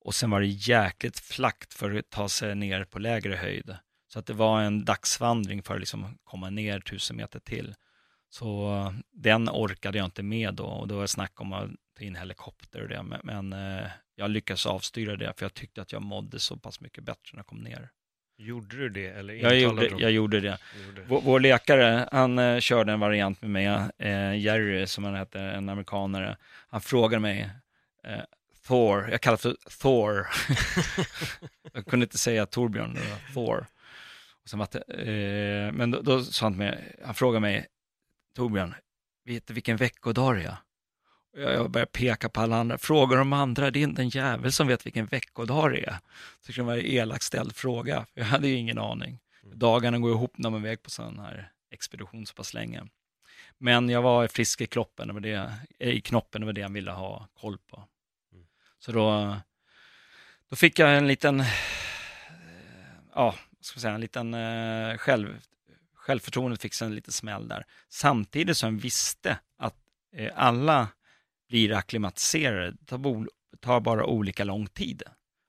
[0.00, 3.76] Och sen var det jäkligt flackt för att ta sig ner på lägre höjd.
[4.12, 7.74] Så att det var en dagsvandring för att liksom komma ner 1000 meter till.
[8.28, 11.70] Så eh, den orkade jag inte med då och då var det snack om att
[11.98, 13.02] ta in helikopter och det.
[13.02, 16.80] Men, men eh, jag lyckades avstyra det för jag tyckte att jag mådde så pass
[16.80, 17.90] mycket bättre när jag kom ner.
[18.42, 19.06] Gjorde du det?
[19.06, 20.58] Eller jag, gjorde, jag gjorde det.
[20.86, 21.02] Gjorde.
[21.08, 23.66] Vår, vår, läkare, han eh, körde en variant med mig,
[23.98, 26.36] eh, Jerry som han hette, en amerikanare.
[26.68, 27.50] Han frågade mig,
[28.04, 28.20] eh,
[28.66, 30.26] Thor, jag kallar för Thor.
[31.72, 33.66] jag kunde inte säga Torbjörn, det var Thor.
[34.42, 37.66] Och sen det, eh, men då, då sa han till mig, han frågade mig,
[38.36, 38.74] Torbjörn,
[39.24, 40.56] vet du vilken veckodag det är?
[41.32, 42.78] Jag börjar peka på alla andra.
[42.78, 45.98] Frågar de andra, det är inte en jävel som vet vilken veckodag det är.
[46.40, 48.06] Så det var en elakt ställd fråga.
[48.14, 49.18] Jag hade ju ingen aning.
[49.44, 49.58] Mm.
[49.58, 52.82] Dagarna går ihop när man är iväg på sån här expedition så pass länge.
[53.58, 56.72] Men jag var frisk i kroppen, det var det, i knoppen, det var det han
[56.72, 57.84] ville ha koll på.
[58.32, 58.46] Mm.
[58.78, 59.36] Så då,
[60.48, 61.44] då fick jag en liten,
[63.14, 65.40] ja, ska jag säga, en liten eh, själv,
[65.94, 67.64] självförtroendet fick sig en liten smäll där.
[67.88, 69.76] Samtidigt som jag visste att
[70.12, 70.88] eh, alla
[71.50, 73.28] blir akklimatiserade, det tar,
[73.60, 75.02] tar bara olika lång tid.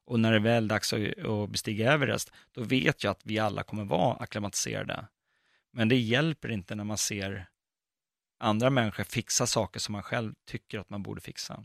[0.05, 3.63] Och när det är väl dags att bestiga Everest, då vet jag att vi alla
[3.63, 5.07] kommer vara akklimatiserade.
[5.73, 7.47] Men det hjälper inte när man ser
[8.39, 11.63] andra människor fixa saker som man själv tycker att man borde fixa.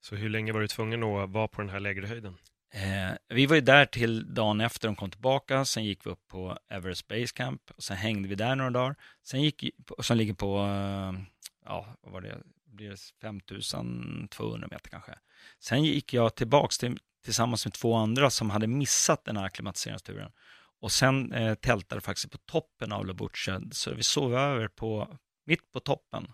[0.00, 2.36] Så hur länge var du tvungen att vara på den här lägre höjden?
[2.74, 6.28] Eh, vi var ju där till dagen efter de kom tillbaka, sen gick vi upp
[6.28, 8.96] på Everest Base Camp och sen hängde vi där några dagar.
[9.22, 9.64] Sen gick,
[9.98, 11.24] som ligger på, eh,
[11.64, 15.18] ja, vad var det, blir det 5200 meter kanske.
[15.60, 20.32] Sen gick jag tillbaks till, tillsammans med två andra som hade missat den här akklimatiseringsturen.
[20.80, 25.72] Och sen eh, tältade faktiskt på toppen av Lobuche, så vi sov över på, mitt
[25.72, 26.32] på toppen.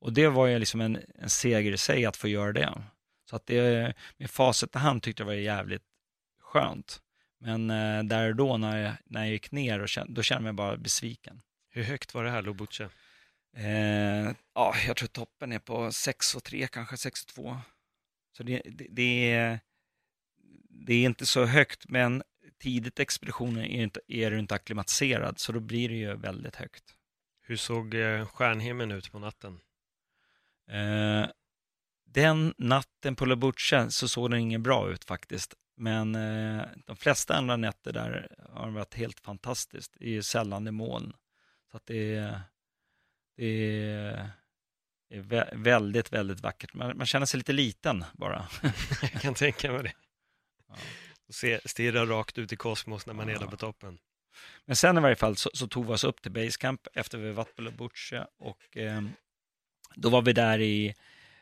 [0.00, 2.74] Och det var ju liksom en, en seger i sig att få göra det.
[3.30, 5.82] Så att det, med facit i hand tyckte jag var jävligt
[6.40, 7.02] skönt.
[7.40, 10.48] Men eh, där och då när jag, när jag gick ner, och kände, då kände
[10.48, 11.40] jag mig bara besviken.
[11.70, 12.88] Hur högt var det här, Lobuche?
[13.58, 17.56] Eh, ja, jag tror toppen är på 6 och 3, kanske 6 och 2.
[18.36, 19.60] Så det, det, det, är,
[20.70, 22.22] det är inte så högt, men
[22.58, 26.56] tidigt i expeditionen är, inte, är du inte akklimatiserad, så då blir det ju väldigt
[26.56, 26.84] högt.
[27.42, 29.60] Hur såg eh, stjärnhimlen ut på natten?
[30.70, 31.26] Eh,
[32.06, 35.54] den natten på Lobuche så såg den ingen bra ut faktiskt.
[35.76, 39.96] Men eh, de flesta andra nätter där har varit helt fantastiskt.
[39.98, 41.12] Det är sällan det moln.
[41.70, 42.40] Så att det är,
[43.38, 46.74] det är väldigt, väldigt vackert.
[46.74, 48.48] Man, man, känner sig lite liten bara.
[49.12, 49.92] Jag kan tänka mig det.
[50.68, 50.74] Ja.
[51.30, 53.34] Se, stirra rakt ut i kosmos när man ja.
[53.34, 53.98] är där på toppen.
[54.66, 57.32] Men sen i varje fall så, så tog vi oss upp till Basecamp efter vi
[57.32, 59.02] varit på Lobuche och eh,
[59.94, 60.94] då var vi där i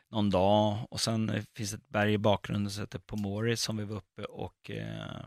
[0.09, 3.97] någon dag och sen finns ett berg i bakgrunden som heter Pomori som vi var
[3.97, 5.25] uppe och eh,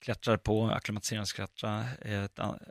[0.00, 1.84] klättrade på, akklimatiseringsklättra,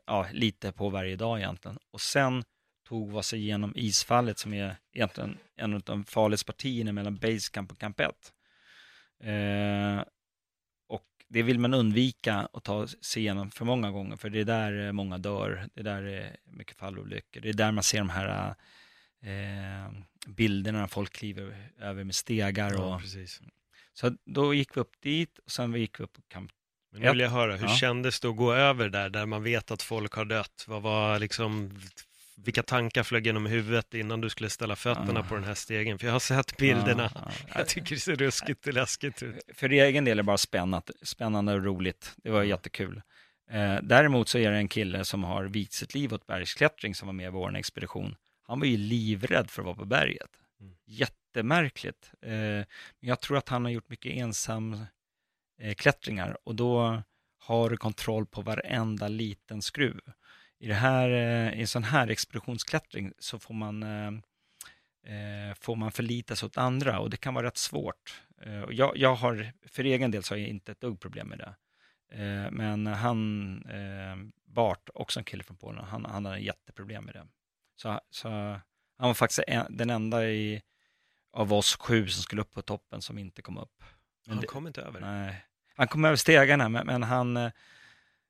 [0.06, 1.78] ja, lite på varje dag egentligen.
[1.92, 2.44] Och sen
[2.88, 7.72] tog vi oss igenom isfallet som är egentligen en av de farligaste partierna mellan Basecamp
[7.72, 8.10] och Camp 1.
[9.24, 10.04] Eh,
[10.88, 14.46] och det vill man undvika att ta sig igenom för många gånger, för det är
[14.46, 17.98] där många dör, det är där det är mycket fallolyckor, det är där man ser
[17.98, 18.56] de här
[19.22, 19.92] eh,
[20.28, 22.82] bilderna när folk kliver över med stegar.
[22.82, 23.26] Och, ja.
[23.94, 26.52] Så då gick vi upp dit och sen gick vi upp på kamp.
[26.92, 27.76] Men nu vill jag höra, hur ja.
[27.76, 30.66] kändes det att gå över där, där man vet att folk har dött?
[30.68, 31.80] Vad var liksom,
[32.36, 35.24] vilka tankar flög genom huvudet innan du skulle ställa fötterna ja.
[35.24, 36.00] på den här stegen?
[36.00, 37.12] För jag har sett bilderna.
[37.16, 39.36] Ja, jag tycker det ser ruskigt och läskigt ut.
[39.54, 42.14] För egen del är det bara spännande, spännande och roligt.
[42.16, 43.02] Det var jättekul.
[43.52, 47.08] Eh, däremot så är det en kille som har vikt sitt liv åt bergsklättring som
[47.08, 48.16] var med i vår expedition.
[48.48, 50.30] Han var ju livrädd för att vara på berget.
[50.60, 50.76] Mm.
[50.86, 52.12] Jättemärkligt.
[52.22, 52.66] Eh,
[53.00, 54.86] jag tror att han har gjort mycket ensam
[55.62, 57.02] eh, klättringar och då
[57.40, 60.02] har du kontroll på varenda liten skruv.
[60.60, 64.08] I, det här, eh, i en sån här expeditionsklättring så får man, eh,
[65.14, 68.22] eh, får man förlita sig åt andra och det kan vara rätt svårt.
[68.42, 71.38] Eh, jag, jag har, för egen del så har jag inte ett dugg problem med
[71.38, 71.56] det.
[72.12, 73.64] Eh, men han,
[74.46, 77.28] Bart, också en kille från Polen, han, han har jätteproblem med det.
[77.76, 78.30] Så, så
[78.98, 80.62] han var faktiskt en, den enda i,
[81.32, 83.84] av oss sju som skulle upp på toppen som inte kom upp.
[84.28, 85.00] Men han kom inte över?
[85.00, 85.46] Nej.
[85.76, 87.52] Han kom över stegarna, men, men han,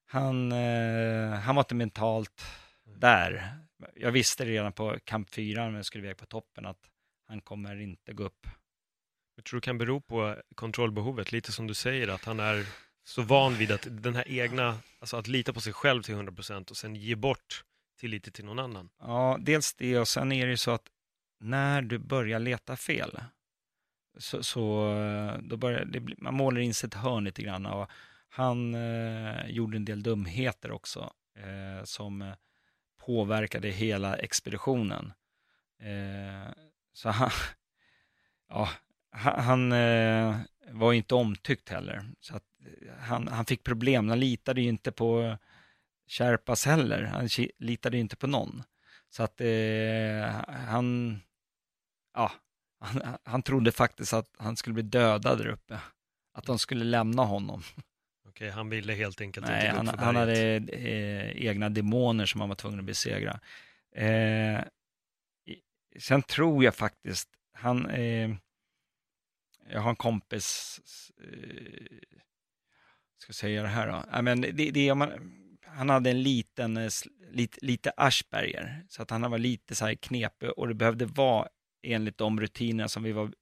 [0.05, 2.45] han, eh, han var inte mentalt
[2.83, 3.57] där.
[3.95, 6.89] Jag visste redan på kamp 4 när jag skulle iväg på toppen att
[7.27, 8.47] han kommer inte gå upp.
[9.35, 12.65] Jag tror det kan bero på kontrollbehovet, lite som du säger, att han är
[13.03, 16.69] så van vid att den här egna, alltså att lita på sig själv till 100%
[16.69, 17.63] och sen ge bort
[17.99, 18.89] tillit till någon annan.
[18.99, 20.87] Ja, dels det och sen är det ju så att
[21.39, 23.19] när du börjar leta fel
[24.17, 24.91] så, så
[25.43, 27.89] då börjar det man målar in sig ett hörn lite grann och
[28.35, 32.33] han eh, gjorde en del dumheter också eh, som
[33.05, 35.13] påverkade hela expeditionen.
[35.79, 36.53] Eh,
[36.93, 37.29] så han,
[38.49, 38.69] ja,
[39.11, 40.37] han eh,
[40.71, 42.05] var inte omtyckt heller.
[42.19, 45.37] Så att eh, han, han fick problem, han litade ju inte på
[46.07, 47.03] Sherpas heller.
[47.03, 48.63] Han litade ju inte på någon.
[49.09, 51.19] Så att eh, han,
[52.13, 52.31] ja,
[52.79, 55.79] han, han trodde faktiskt att han skulle bli dödad där uppe.
[56.33, 57.63] Att de skulle lämna honom.
[58.35, 62.49] Okej, han ville helt enkelt Nej, inte han, han hade eh, egna demoner som han
[62.49, 63.39] var tvungen att besegra.
[63.95, 64.63] Eh,
[65.99, 68.35] sen tror jag faktiskt, han, eh,
[69.69, 70.79] jag har en kompis,
[71.23, 71.97] eh,
[73.17, 75.11] ska jag säga det här då, I men det, det, man,
[75.65, 76.89] han hade en liten, eh,
[77.31, 81.47] lite, lite Asperger, så att han var lite så här knepig och det behövde vara
[81.83, 83.33] enligt de rutiner som vi var,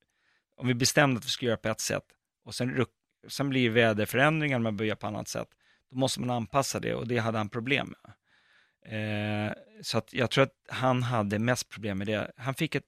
[0.56, 2.06] om vi bestämde att vi skulle göra på ett sätt
[2.46, 2.70] och sen,
[3.28, 5.48] sen blir väderförändringar, man börjar på annat sätt,
[5.92, 8.14] då måste man anpassa det och det hade han problem med.
[8.86, 12.32] Eh, så att jag tror att han hade mest problem med det.
[12.38, 12.86] Han fick ett,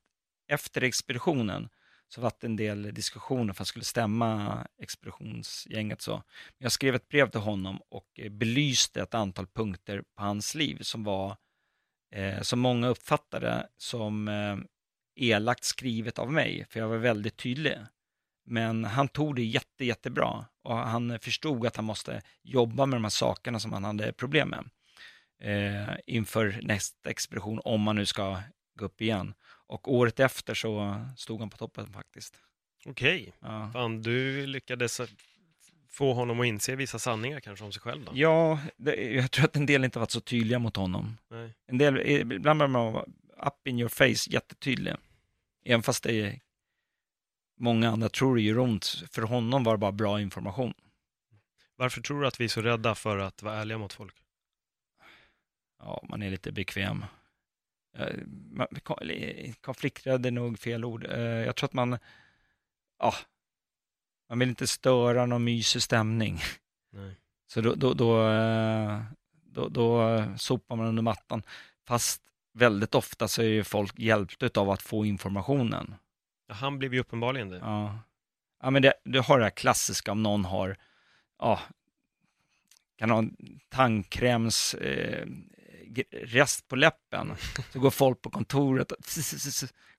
[0.48, 1.70] efter expeditionen,
[2.08, 6.02] så var det en del diskussioner för att skulle stämma expeditionsgänget.
[6.02, 6.24] Så.
[6.58, 10.78] Jag skrev ett brev till honom och eh, belyste ett antal punkter på hans liv
[10.82, 11.38] som var,
[12.12, 14.58] eh, som många uppfattade som eh,
[15.16, 17.78] elakt skrivet av mig, för jag var väldigt tydlig.
[18.46, 23.04] Men han tog det jätte, jättebra och han förstod att han måste jobba med de
[23.04, 24.70] här sakerna som han hade problem med
[25.42, 28.42] eh, inför nästa expedition, om man nu ska
[28.80, 29.34] gå upp igen.
[29.68, 32.42] Och året efter så stod han på toppen faktiskt.
[32.86, 33.70] Okej, ja.
[33.74, 35.02] fan du lyckades
[35.90, 38.12] få honom att inse vissa sanningar kanske om sig själv då?
[38.16, 41.18] Ja, det, jag tror att en del inte varit så tydliga mot honom.
[41.30, 41.54] Nej.
[41.68, 42.00] En del,
[42.32, 42.96] ibland blir man
[43.46, 44.94] up in your face jättetydlig.
[45.66, 46.40] Även fast det
[47.56, 49.04] många andra tror det gör ont.
[49.12, 50.74] För honom var det bara bra information.
[51.76, 54.16] Varför tror du att vi är så rädda för att vara ärliga mot folk?
[55.80, 57.06] Ja, man är lite bekväm.
[59.62, 61.06] Konflikträdd är nog fel ord.
[61.06, 61.98] Eh, jag tror att man,
[63.00, 63.14] ja,
[64.30, 66.40] man vill inte störa någon mysig stämning.
[66.92, 67.16] Nej.
[67.48, 71.44] Så då, då, då, eh, då, då sopar man under mattan.
[71.88, 72.22] Fast
[72.54, 75.96] väldigt ofta så är ju folk hjälpta av att få informationen.
[76.48, 77.58] Ja, han blev ju uppenbarligen det.
[77.58, 78.00] Ja,
[78.62, 80.78] ja men det, du har det här klassiska om någon har,
[81.40, 81.60] ja,
[82.98, 83.24] kan ha
[83.70, 85.28] tandkräms eh,
[86.12, 87.36] rest på läppen,
[87.74, 88.92] så går folk på kontoret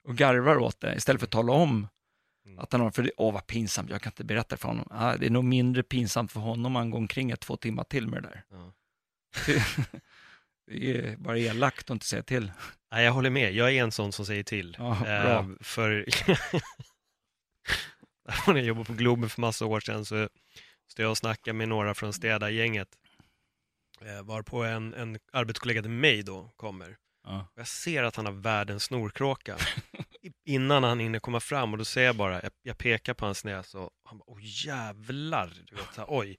[0.03, 1.87] och garvar åt det istället för att tala om
[2.45, 2.59] mm.
[2.59, 4.87] att han har, för det, åh vad pinsamt, jag kan inte berätta för honom.
[4.91, 7.83] Ah, det är nog mindre pinsamt för honom om han går omkring ett, två timmar
[7.83, 8.43] till med det där.
[8.49, 8.73] Ja.
[10.67, 12.51] det är bara elakt att inte säga till.
[12.91, 14.75] Nej, jag håller med, jag är en sån som säger till.
[14.79, 16.05] Ja, eh, för
[18.47, 20.29] när jag jobbade på Globen för massa år sedan så
[20.91, 22.89] stod jag och snackade med några från städargänget
[24.01, 26.97] Eh, varpå en, en arbetskollega till mig då kommer.
[27.23, 27.47] Ja.
[27.55, 29.57] Jag ser att han har världens snorkråka
[30.45, 33.43] innan han hinner komma fram och då ser jag bara, jag, jag pekar på hans
[33.45, 36.37] näsa och han bara, åh jävlar, du vet, så här, oj.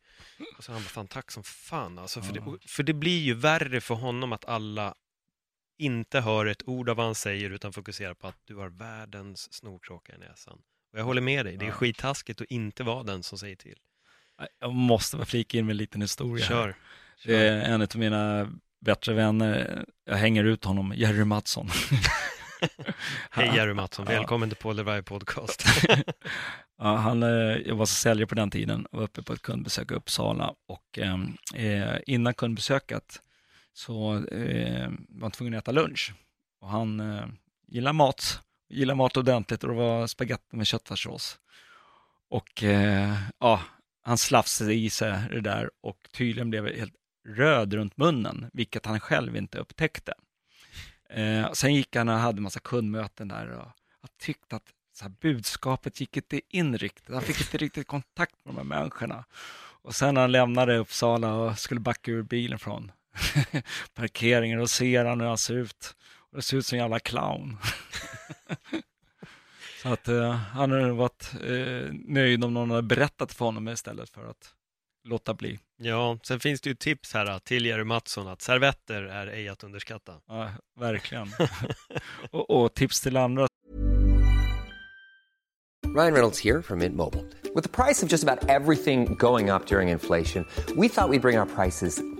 [0.59, 2.43] Och så han bara, fan tack som fan alltså, för, ja.
[2.43, 4.95] det, för det blir ju värre för honom att alla
[5.79, 9.53] inte hör ett ord av vad han säger utan fokuserar på att du har världens
[9.53, 10.59] snorkråka i näsan.
[10.93, 11.75] Och jag håller med dig, det är ja.
[11.75, 13.79] skittaskigt att inte vara den som säger till.
[14.61, 16.47] Jag måste bara flika in med en liten historia.
[16.47, 16.67] Kör.
[16.67, 16.77] Här.
[17.25, 21.69] Det är en av mina bättre vänner, jag hänger ut honom, Jerry Mattsson.
[23.31, 25.64] Hej Jerry Mattsson, välkommen till Paul Varje podcast.
[26.79, 29.91] ja, han, eh, jag var säljare på den tiden och var uppe på ett kundbesök
[29.91, 33.23] i Uppsala och ehm, eh, innan kundbesöket
[33.79, 36.12] så eh, var han tvungen att äta lunch.
[36.61, 37.27] Och han eh,
[37.67, 41.38] gillar mat, gillar mat ordentligt och det var spagetti med köttfärssås.
[42.31, 43.61] Och eh, ja,
[44.03, 46.95] han slafsade i sig det där och tydligen blev helt
[47.29, 50.14] röd runt munnen, vilket han själv inte upptäckte.
[51.11, 55.12] Eh, sen gick han och hade massa kundmöten där och jag tyckte att så här,
[55.21, 57.14] budskapet gick inte in riktigt.
[57.14, 59.25] Han fick inte riktigt kontakt med de här människorna.
[59.83, 62.93] Och sen när han lämnade Uppsala och skulle backa ur bilen från
[63.95, 65.95] parkeringen, och ser han hur han ser ut.
[66.31, 67.57] Och det ser ut som en jävla clown.
[69.83, 74.11] så att eh, han har varit eh, nöjd om någon hade berättat för honom istället
[74.11, 74.55] för att
[75.05, 75.59] låta bli.
[75.77, 79.65] Ja, sen finns det ju tips här till Jerry Mattsson att servetter är ej att
[79.65, 80.15] underskatta.
[80.29, 80.51] Ja,
[80.81, 81.29] verkligen.
[82.31, 83.47] och, och, tips till andra.
[85.97, 87.25] Ryan Reynolds här från Mint Mobile.
[87.55, 91.21] Med priset på nästan allt som går upp under inflationen, trodde vi att vi skulle
[91.21, 92.18] bring våra priser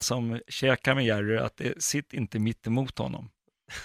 [0.00, 3.30] Som käkar med Jerry, att det sitter inte mitt emot honom.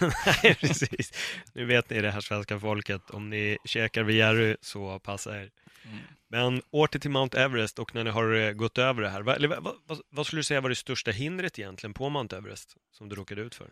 [0.00, 1.12] Nej, precis.
[1.54, 5.50] Nu vet ni det här svenska folket, om ni käkar vid Jerry så passa er.
[5.84, 5.98] Mm.
[6.28, 9.64] Men åter till Mount Everest och när ni har eh, gått över det här, vad,
[9.86, 13.16] vad, vad, skulle du säga var det största hindret egentligen på Mount Everest som du
[13.16, 13.70] råkade ut för?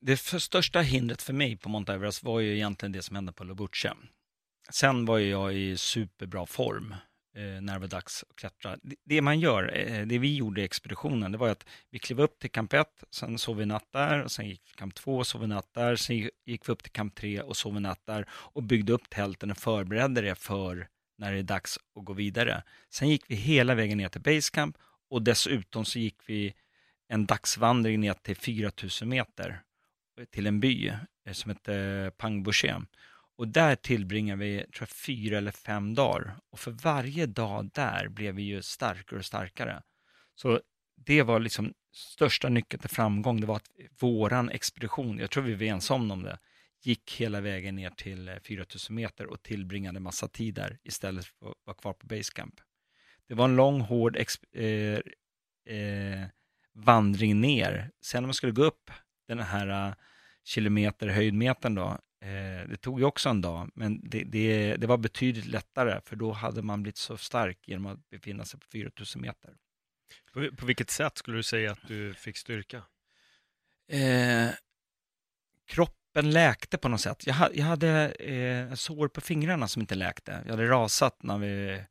[0.00, 3.32] Det för största hindret för mig på Mount Everest var ju egentligen det som hände
[3.32, 3.92] på Lobuche.
[4.70, 6.98] Sen var ju jag i superbra form eh,
[7.36, 8.76] Eh, när det var dags att klättra.
[9.04, 12.38] Det, man gör, eh, det vi gjorde i expeditionen, det var att vi klev upp
[12.38, 15.16] till kamp 1, sen sov vi natt där, och sen gick vi till kamp 2
[15.16, 17.80] och sov vi natt där, sen gick vi upp till kamp 3 och sov vi
[17.80, 22.04] natt där och byggde upp tälten och förberedde det för när det är dags att
[22.04, 22.62] gå vidare.
[22.90, 24.76] Sen gick vi hela vägen ner till basecamp
[25.10, 26.54] och dessutom så gick vi
[27.08, 29.60] en dagsvandring ner till 4000 meter
[30.30, 30.88] till en by
[31.26, 32.74] eh, som heter Pangbouché.
[33.36, 36.36] Och där tillbringade vi tror jag, fyra eller fem dagar.
[36.50, 39.82] Och för varje dag där blev vi ju starkare och starkare.
[40.34, 40.60] Så
[40.96, 43.40] det var liksom största nyckeln till framgång.
[43.40, 43.70] Det var att
[44.00, 46.38] våran expedition, jag tror vi var ensamma om det,
[46.82, 51.50] gick hela vägen ner till eh, 4000 meter och tillbringade massa tid där istället för
[51.50, 52.54] att vara kvar på basecamp.
[53.28, 54.16] Det var en lång, hård
[54.52, 54.64] eh,
[55.76, 56.26] eh,
[56.72, 57.90] vandring ner.
[58.00, 58.90] Sen när man skulle gå upp
[59.28, 59.94] den här eh,
[60.44, 64.96] kilometer höjdmetern då, eh, det tog ju också en dag, men det, det, det, var
[64.96, 69.22] betydligt lättare för då hade man blivit så stark genom att befinna sig på 4000
[69.22, 69.54] meter.
[70.32, 72.82] På, på vilket sätt skulle du säga att du fick styrka?
[73.88, 74.48] Eh,
[75.66, 77.26] kroppen läkte på något sätt.
[77.26, 80.42] Jag, jag hade eh, sår på fingrarna som inte läkte.
[80.44, 81.82] Jag hade rasat när vi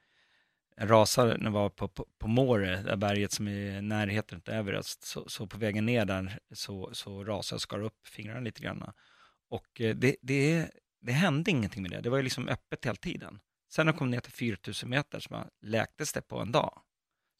[0.78, 4.53] rasade när vi var på, på, på Måre, det berget som är i närheten av
[4.53, 5.03] Everest.
[5.03, 8.61] Så, så på vägen ner där så, så rasade jag och skar upp fingrarna lite
[8.61, 8.91] grann.
[9.55, 10.69] Och eh, det, det,
[11.01, 12.01] det hände ingenting med det.
[12.01, 13.39] Det var ju liksom öppet hela tiden.
[13.71, 16.81] Sen när jag kom ner till 4000 meter så läktes det på en dag.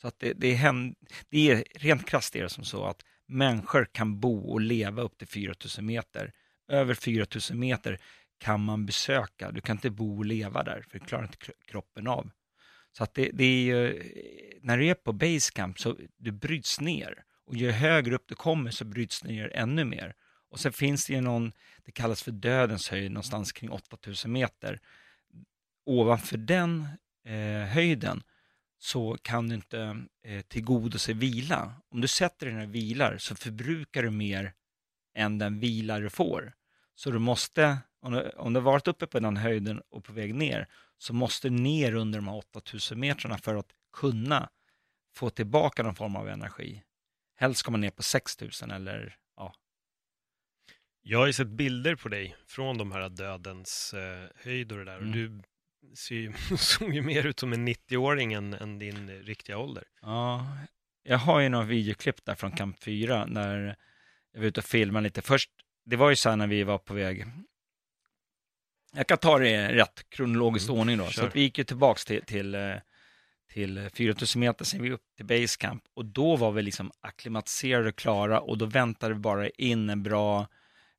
[0.02, 0.96] Så att det, det, händer,
[1.30, 5.28] det är rent krasst det som så att människor kan bo och leva upp till
[5.28, 6.34] 4000 meter.
[6.68, 8.00] Över 4000 meter
[8.38, 9.52] kan man besöka.
[9.52, 11.38] Du kan inte bo och leva där, för det klarar inte
[11.68, 12.32] kroppen av.
[12.98, 14.04] Så att det, det är ju,
[14.62, 17.24] när du är på basecamp så du bryts ner.
[17.46, 20.16] Och ju högre upp du kommer så bryts du ner ännu mer.
[20.56, 21.52] Och sen finns det ju någon,
[21.86, 24.80] det kallas för dödens höjd, någonstans kring 8000 meter.
[25.86, 26.88] Ovanför den
[27.26, 28.24] eh, höjden
[28.78, 31.74] så kan du inte eh, tillgodose vila.
[31.90, 34.54] Om du sätter dig ner och vilar så förbrukar du mer
[35.16, 36.54] än den vila du får.
[36.96, 40.36] Så du måste, om du, om du varit uppe på den höjden och på väg
[40.36, 44.50] ner, så måste du ner under de här 8000 metrarna för att kunna
[45.16, 46.84] få tillbaka någon form av energi.
[47.36, 49.18] Helst ska man ner på 6000 eller.
[51.08, 54.86] Jag har ju sett bilder på dig från de här dödens eh, höjd och det
[54.86, 54.98] där.
[54.98, 55.10] Mm.
[55.10, 55.42] Och du
[55.96, 59.84] ser, såg ju mer ut som en 90-åring än, än, din riktiga ålder.
[60.02, 60.48] Ja,
[61.04, 63.78] jag har ju några videoklipp där från Camp 4 när
[64.34, 65.22] jag var ute och filmade lite.
[65.22, 65.50] Först,
[65.86, 67.26] det var ju så här när vi var på väg
[68.96, 71.04] jag kan ta det i rätt kronologisk mm, ordning då.
[71.04, 71.24] Kör.
[71.24, 72.76] Så vi gick ju tillbaks till, till, eh,
[73.54, 77.96] till 4000 meter, sen vi upp till basecamp och då var vi liksom akklimatiserade och
[77.96, 80.48] klara och då väntade vi bara in en bra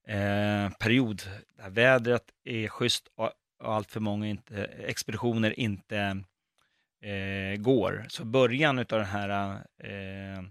[0.09, 1.23] eh, period
[1.57, 3.33] där vädret är schysst och,
[3.63, 6.25] och allt för många inte, expeditioner inte
[7.03, 8.07] eh, går.
[8.09, 9.55] Så början av den här
[9.85, 10.43] eh,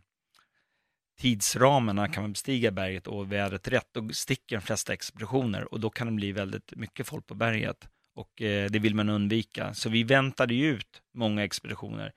[1.20, 5.90] tidsramarna kan man bestiga berget och vädret rätt, då sticker de flesta expeditioner och då
[5.90, 9.74] kan det bli väldigt mycket folk på berget och eh, det vill man undvika.
[9.74, 12.12] Så vi väntade ju ut många expeditioner,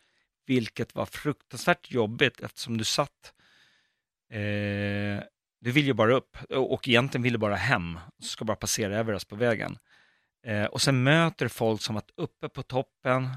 [0.46, 3.32] vilket var fruktansvärt jobbigt eftersom du satt
[4.30, 5.22] eh,
[5.60, 8.98] du vill ju bara upp och egentligen vill du bara hem, du ska bara passera
[8.98, 9.78] Everest på vägen.
[10.46, 13.28] Eh, och sen möter folk som varit uppe på toppen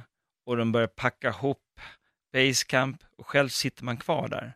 [0.46, 1.80] och de börjar packa ihop
[2.34, 4.54] basecamp och själv sitter man kvar där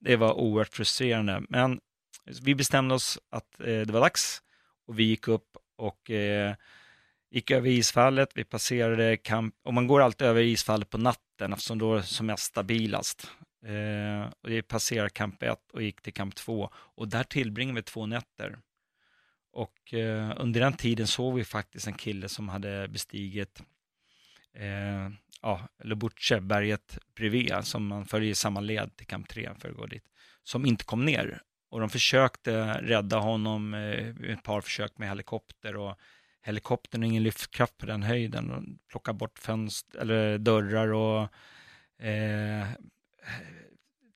[0.00, 1.42] det var oerhört frustrerande.
[1.48, 1.80] Men
[2.42, 4.42] vi bestämde oss att eh, det var dags
[4.86, 6.54] och vi gick upp och eh,
[7.30, 8.30] gick över isfallet.
[8.34, 12.02] Vi passerade kamp, och man går alltid över isfallet på natten eftersom då är det
[12.02, 13.30] som mest stabilast.
[13.66, 17.82] Eh, och vi passerade kamp 1 och gick till kamp 2 och där tillbringade vi
[17.82, 18.58] två nätter.
[19.52, 23.62] Och eh, under den tiden såg vi faktiskt en kille som hade bestigit
[24.54, 25.08] eh,
[25.42, 29.76] ja, Lubuche, berget bredvid, som man följer i samma led till kamp 3 för att
[29.76, 30.04] gå dit,
[30.42, 31.42] som inte kom ner.
[31.70, 35.98] Och de försökte rädda honom, eh, ett par försök med helikopter och
[36.42, 38.48] helikoptern har ingen lyftkraft på den höjden.
[38.48, 41.22] De plockar bort fönster, eller dörrar och
[42.06, 42.66] eh,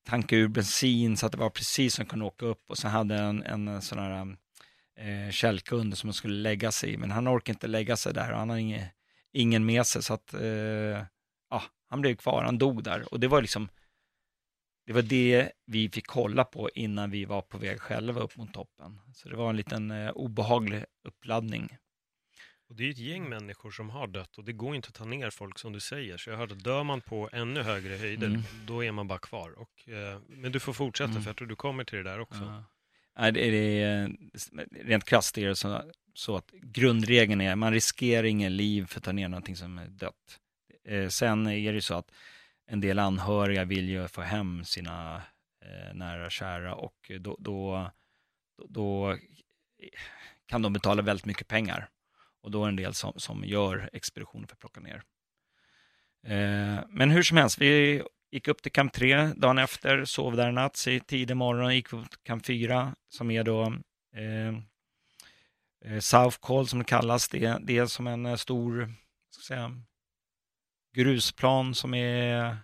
[0.05, 3.17] tanka ur bensin så att det var precis som kunde åka upp och så hade
[3.17, 4.37] en, en sån här
[4.97, 6.97] eh, kälke under som han skulle lägga sig i.
[6.97, 8.87] Men han orkade inte lägga sig där och han har ingen,
[9.33, 11.05] ingen med sig så att eh,
[11.51, 13.69] ja, han blev kvar, han dog där och det var liksom
[14.87, 18.53] det var det vi fick kolla på innan vi var på väg själva upp mot
[18.53, 19.01] toppen.
[19.15, 21.77] Så det var en liten eh, obehaglig uppladdning.
[22.71, 25.05] Och det är ett gäng människor som har dött och det går inte att ta
[25.05, 26.17] ner folk som du säger.
[26.17, 28.43] Så jag hörde att dör man på ännu högre höjder, Mm.
[28.67, 29.51] då är man bara kvar.
[29.59, 31.23] Och, eh, men du får fortsätta Mm.
[31.23, 32.43] för jag tror du kommer till det där också.
[32.45, 32.65] Ja.
[33.19, 34.17] Nej, det är, är,
[34.85, 35.83] rent krasst är det så,
[36.15, 39.87] så att grundregeln är man riskerar ingen liv för att ta ner någonting som är
[39.87, 40.41] dött.
[40.85, 42.11] Eh, sen är det ju så att
[42.67, 45.23] en del anhöriga vill ju få hem sina
[45.65, 47.91] eh, nära och kära och då, då,
[48.69, 49.19] då
[50.47, 51.89] kan de betala väldigt mycket pengar.
[52.43, 55.03] Och då är det en del som, som gör expeditioner för att plocka ner.
[56.27, 60.49] Eh, men hur som helst, vi gick upp till kamp 3 dagen efter, sov där
[60.49, 63.63] en natt, så i tidig morgon gick upp till kamp 4 som är då
[64.17, 64.49] eh,
[65.85, 67.29] eh, South Call som det kallas.
[67.29, 68.95] Det, det är som en eh, stor
[69.31, 69.83] ska säga,
[70.95, 72.57] grusplan som är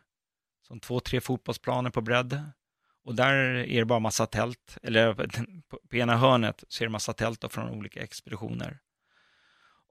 [0.66, 2.42] som två, tre fotbollsplaner på bredd.
[3.04, 5.14] Och där är det bara massa tält, eller
[5.68, 8.78] på, på ena hörnet så är det massa tält från olika expeditioner.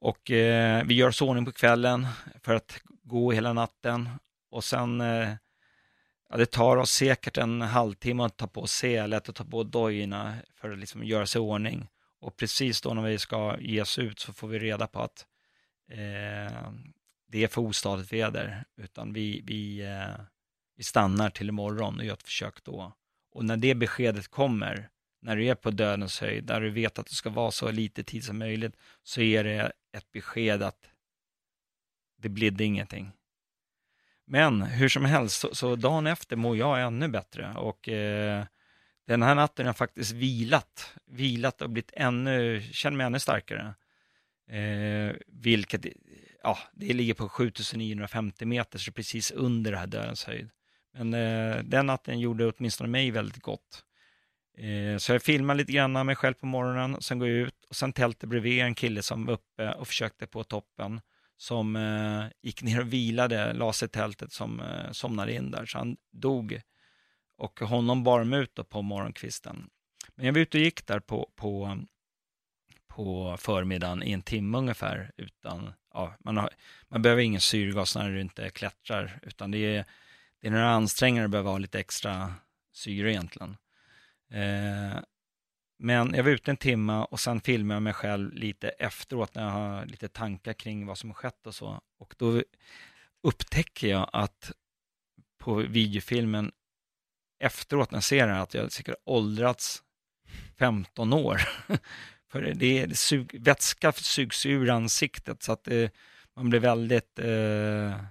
[0.05, 2.07] Och eh, vi gör oss i ordning på kvällen
[2.43, 4.09] för att gå hela natten
[4.51, 5.29] och sen eh,
[6.29, 10.35] Ja, det tar oss säkert en halvtimme att ta på selet och ta på dojorna
[10.55, 11.87] för att liksom göra sig i ordning.
[12.21, 15.25] Och precis då när vi ska ge oss ut så får vi reda på att
[15.91, 16.71] eh,
[17.27, 18.63] det är för ostadigt väder.
[18.77, 20.23] Utan vi, vi, eh,
[20.77, 22.93] vi stannar till imorgon och gör ett försök då.
[23.31, 24.89] Och när det beskedet kommer,
[25.21, 28.03] när du är på dödens höjd, där du vet att det ska vara så lite
[28.03, 30.89] tid som möjligt, så är det ett besked att
[32.17, 33.11] det blidde ingenting.
[34.25, 38.45] Men hur som helst, så, så dagen efter mår jag ännu bättre och eh,
[39.07, 43.75] den här natten har jag faktiskt vilat, vilat och blivit ännu, känner mig ännu starkare.
[44.49, 45.85] Eh, vilket,
[46.43, 50.49] ja, det ligger på 7950 meter, så precis under det här dödens höjd.
[50.93, 53.84] Men eh, den natten gjorde åtminstone mig väldigt gott.
[54.57, 57.65] Eh, så jag filmade lite grann av mig själv på morgonen, sen går jag ut
[57.69, 61.01] och sen tältet bredvid en kille som var uppe och försökte på toppen
[61.37, 65.65] som eh, gick ner och vilade, la sig i tältet som eh, somnade in där,
[65.65, 66.61] så han dog.
[67.37, 69.69] Och honom bar de ut då på morgonkvisten.
[70.15, 71.79] Men jag var ute och gick där på, på,
[72.87, 76.49] på förmiddagen i en timme ungefär utan, ja, man, har,
[76.87, 79.85] man behöver ingen syrgas när du inte klättrar, utan det är,
[80.41, 82.33] det är när du anstränger dig behöver ha lite extra
[82.73, 83.57] syre egentligen.
[84.31, 84.99] Eh,
[85.79, 89.43] men jag var ute en timme och sen filmade jag mig själv lite efteråt när
[89.43, 91.81] jag har lite tankar kring vad som har skett och så.
[91.99, 92.43] Och då
[93.23, 94.51] upptäcker jag att
[95.37, 96.51] på videofilmen
[97.39, 99.83] efteråt när jag ser den att jag säkert åldrats
[100.57, 101.41] 15 år.
[102.31, 105.91] För det är sug, vätska sugs ur ansiktet så att det,
[106.35, 108.03] man blir väldigt, eh,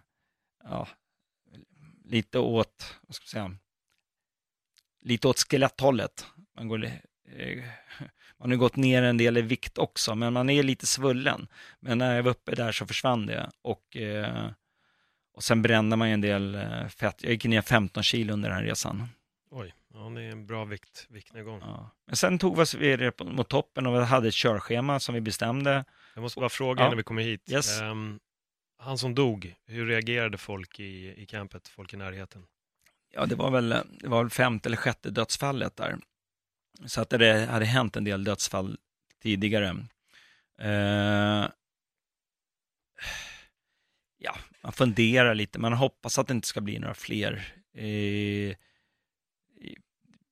[0.64, 0.88] ja,
[2.04, 3.56] lite åt, vad ska jag säga,
[5.04, 6.26] lite åt skeletthållet.
[6.56, 7.64] Man går eh,
[8.40, 11.48] man har gått ner en del i vikt också, men man är lite svullen.
[11.80, 14.50] Men när jag var uppe där så försvann det och, eh,
[15.34, 17.22] och sen brände man ju en del eh, fett.
[17.22, 19.08] Jag gick ner 15 kilo under den här resan.
[19.50, 21.60] Oj, ja, det är en bra vikt, viktnedgång.
[21.60, 21.90] Ja.
[22.06, 25.84] Men sen tog vi vidare mot toppen och vi hade ett körschema som vi bestämde.
[26.14, 26.86] Jag måste bara fråga Ja.
[26.86, 27.50] innan vi kommer hit.
[27.50, 27.80] Yes.
[27.80, 28.20] Ehm,
[28.78, 32.46] han som dog, hur reagerade folk i, i campet, folk i närheten?
[33.14, 33.68] Ja, det var väl
[34.00, 35.98] det var väl femte eller sjätte dödsfallet där.
[36.86, 38.78] Så att det hade hänt en del dödsfall
[39.22, 39.76] tidigare.
[40.60, 41.48] Eh,
[44.18, 47.54] ja, man funderar lite, man hoppas att det inte ska bli några fler.
[47.74, 48.56] Eh,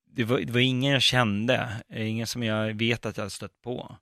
[0.06, 3.62] det, var, det var ingen jag kände, ingen som jag vet att jag hade stött
[3.62, 3.96] på.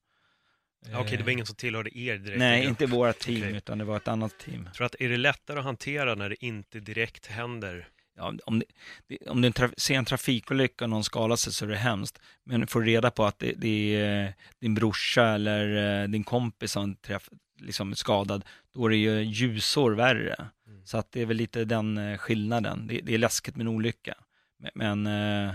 [0.94, 2.38] Okej, det var ingen som tillhörde er direkt?
[2.38, 3.56] Nej, inte våra team, Okej.
[3.56, 4.68] utan det var ett annat team.
[4.74, 7.88] Tror att är det lättare att hantera när det inte direkt händer?
[8.20, 8.62] Ja, om,
[9.06, 12.18] det, om du ser en trafikolycka och någon skadar sig så är det hemskt.
[12.44, 16.96] Men får reda på att det, det är din brorsa eller eh, din kompis som
[16.96, 18.44] träff, liksom är skadad,
[18.74, 20.50] då är det ju ljusår värre.
[20.66, 20.86] Mm.
[20.86, 22.86] Så att det är väl lite den eh, skillnaden.
[22.86, 24.14] Det, det är läskigt med en olycka.
[24.58, 25.54] Men, men eh,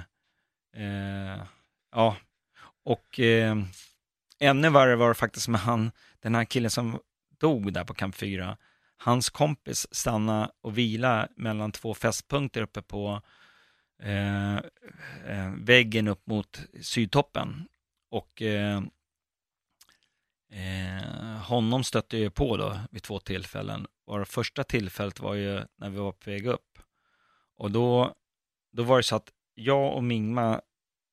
[0.75, 1.41] eh,
[1.91, 2.17] ja,
[2.83, 3.57] och eh,
[4.39, 6.99] ännu värre var det faktiskt med han, den här killen som
[7.39, 8.57] dog där på kamp 4
[8.97, 13.21] hans kompis stanna och vila mellan två fästpunkter uppe på
[14.01, 14.55] eh,
[15.25, 17.67] eh, väggen upp mot sydtoppen.
[18.09, 18.81] Och eh,
[20.51, 23.87] eh, honom stötte jag på då vid två tillfällen.
[24.05, 26.79] Och det första tillfället var ju när vi var på väg upp.
[27.57, 28.13] Och då,
[28.71, 30.61] då var det så att jag och Mingma,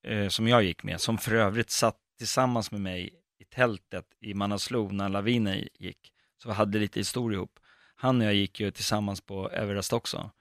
[0.03, 4.33] eh, som jag gick med, som för övrigt satt tillsammans med mig i tältet i
[4.33, 7.59] Manaslu när lavinen gick, så vi hade lite historia ihop
[8.03, 10.31] han och jag gick ju tillsammans på Everest också.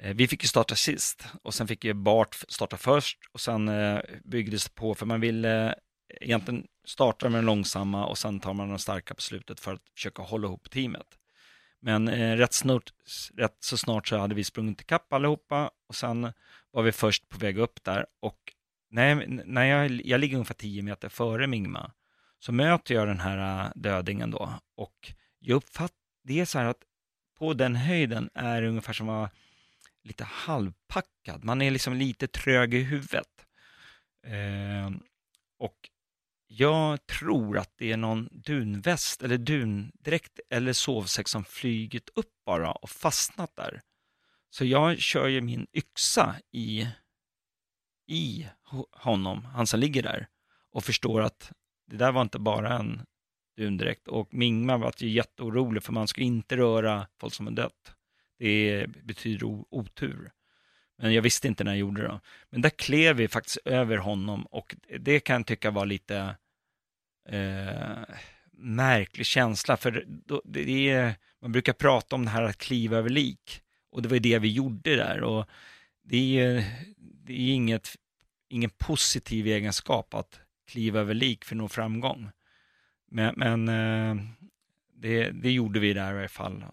[0.00, 3.68] Eh, vi fick ju starta sist och sen fick ju Bart starta först och sen
[3.68, 5.74] eh, byggdes det på för man ville eh,
[6.20, 9.82] egentligen starta med den långsamma och sen tar man den starka på slutet för att
[9.94, 11.06] försöka hålla ihop teamet.
[11.80, 12.90] Men eh, rätt, snort,
[13.36, 16.32] rätt så snart så hade vi sprungit ikapp allihopa och sen
[16.70, 18.38] var vi först på väg upp där och
[18.90, 21.92] när, när jag, jag ligger ungefär 10 meter före Mingma
[22.38, 26.82] så möter jag den här dödingen då och jag uppfattar, det är så här att
[27.38, 29.30] på den höjden är det ungefär som att vara
[30.02, 31.44] lite halvpackad.
[31.44, 33.46] Man är liksom lite trög i huvudet.
[34.26, 34.90] Eh,
[35.58, 35.90] och
[36.46, 42.72] jag tror att det är någon dunväst eller dundräkt eller sovsäck som flygit upp bara
[42.72, 43.82] och fastnat där.
[44.50, 46.88] Så jag kör ju min yxa i,
[48.06, 48.46] i
[48.92, 50.28] honom, han som ligger där,
[50.72, 51.52] och förstår att
[51.86, 53.06] det där var inte bara en
[53.56, 54.08] dundräkt.
[54.08, 57.92] Och Mingma var ju jätteorolig för man ska inte röra folk som har dött.
[58.38, 60.30] Det betyder otur.
[60.98, 62.20] Men jag visste inte när jag gjorde det.
[62.50, 66.36] Men där klev vi faktiskt över honom och det kan jag tycka var lite
[67.28, 68.16] eh,
[68.52, 69.76] märklig känsla.
[69.76, 70.06] För
[70.44, 73.62] det är, man brukar prata om det här att kliva över lik.
[73.90, 75.22] Och det var det vi gjorde där.
[75.22, 75.46] Och
[76.02, 76.64] det är,
[76.98, 77.96] det är inget,
[78.48, 82.30] ingen positiv egenskap att kliva över lik för att nå framgång.
[83.06, 84.24] Men, men eh,
[84.94, 86.64] det, det, gjorde vi där i alla fall.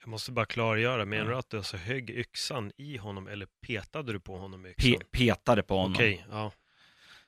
[0.00, 4.12] Jag måste bara klargöra, menar du att du alltså högg yxan i honom eller petade
[4.12, 4.92] du på honom med yxan?
[4.92, 5.92] Pe petade på honom.
[5.92, 6.52] Okej, ja.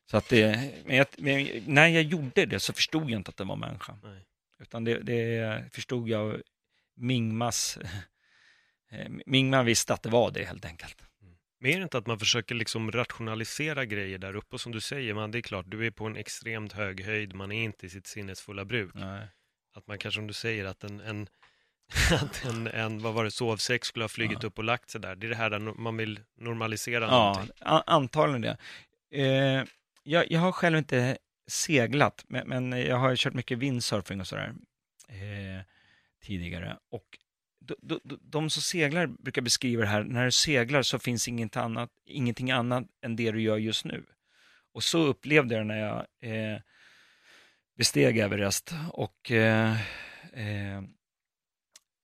[0.06, 3.36] Så att det, men, jag, men när jag gjorde det så förstod jag inte att
[3.36, 3.98] det var människa.
[4.02, 4.26] Nej.
[4.58, 6.40] Utan det, det förstod jag
[6.94, 7.78] Mingmas,
[9.26, 10.96] Mingma visste att det var det helt enkelt.
[11.64, 14.54] Men är det inte att man försöker liksom rationalisera grejer där uppe?
[14.54, 17.34] Och som du säger, man, det är klart, du är på en extremt hög höjd,
[17.34, 18.94] man är inte i sitt sinnesfulla bruk.
[18.94, 19.26] Nej.
[19.74, 21.28] Att man kanske, som du säger, att en, en
[22.22, 24.46] att en, en, vad var det, sovsäck skulle ha flugit ja.
[24.46, 25.16] upp och lagt sig där.
[25.16, 27.56] Det är det här där man vill normalisera ja, någonting.
[27.60, 28.56] Ja, antagligen det.
[29.22, 29.64] Eh,
[30.02, 34.54] jag, jag, har själv inte seglat, men, men, jag har kört mycket windsurfing och sådär
[35.08, 35.62] eh,
[36.22, 36.76] tidigare.
[36.90, 37.18] Och
[37.66, 41.56] de, de, de, som seglar brukar beskriva det här, när du seglar så finns inget
[41.56, 44.04] annat, ingenting annat än det du gör just nu.
[44.72, 46.60] Och så upplevde jag det när jag eh,
[47.78, 48.74] besteg Everest.
[48.92, 49.72] Och eh,
[50.32, 50.82] eh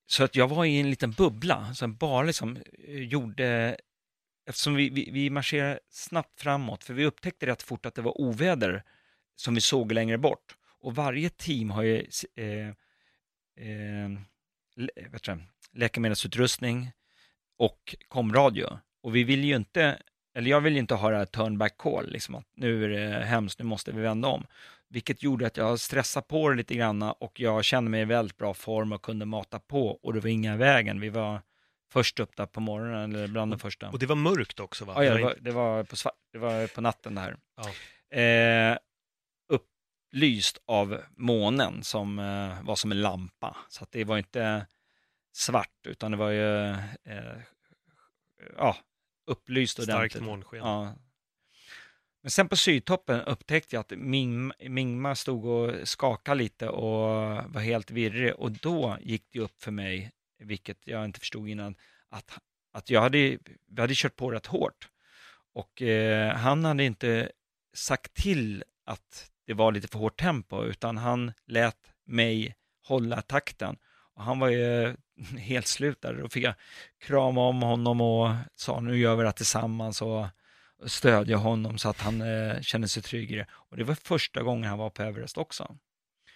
[0.07, 3.77] så att jag var i en liten bubbla som bara liksom eh, gjorde,
[4.47, 8.21] eftersom vi, vi, vi marscherade snabbt framåt, för vi upptäckte rätt fort att det var
[8.21, 8.83] oväder
[9.37, 10.57] som vi såg längre bort.
[10.81, 12.07] Och varje team har ju
[12.37, 12.69] eh,
[13.67, 14.11] eh,
[15.11, 15.39] vet du,
[15.73, 16.93] läkemedelsutrustning
[17.59, 18.79] och komradio.
[19.03, 19.99] Och vi vill ju inte,
[20.35, 23.59] eller jag vill ju inte höra turn back call, liksom att nu är det hemskt,
[23.59, 24.47] nu måste vi vända om
[24.91, 28.37] vilket gjorde att jag stressade på det lite grann och jag kände mig i väldigt
[28.37, 31.01] bra form och kunde mata på och det var inga vägen.
[31.01, 31.43] Vi var
[31.93, 33.89] först upp där på morgonen, eller bland de första.
[33.89, 34.95] Och det var mörkt också va?
[34.97, 37.37] Ja, ja det, var, det, var på svart, det var på natten där.
[37.57, 38.19] Ja.
[38.19, 38.79] Eh,
[40.11, 43.57] upplyst av månen som eh, var som en lampa.
[43.69, 44.67] Så det var inte
[45.33, 46.71] svart utan det var ju
[47.05, 47.39] eh,
[48.57, 48.77] ja,
[49.27, 50.13] upplyst ordentligt.
[50.13, 50.59] Starkt månsken.
[50.59, 50.95] Ja,
[52.23, 57.01] men sen på sydtoppen upptäckte jag att Ming, Mingma stod och skakade lite och
[57.53, 61.77] var helt virrig och då gick det upp för mig, vilket jag inte förstod innan,
[62.09, 62.39] att,
[62.73, 64.89] att jag hade, vi hade kört på rätt hårt.
[65.53, 67.33] Och eh, han hade inte
[67.75, 71.77] sagt till att det var lite för hårt tempo, utan han lät
[72.07, 72.55] mig
[72.87, 73.77] hålla takten.
[74.15, 74.97] Och han var ju
[75.39, 76.15] helt slut där.
[76.15, 76.55] Då fick jag
[76.99, 80.03] krama om honom och sa nu gör vi det tillsammans.
[80.03, 80.27] Och
[80.87, 83.47] stödja honom så att han eh, känner sig tryggare.
[83.51, 85.77] Och det var första gången han var på Everest också.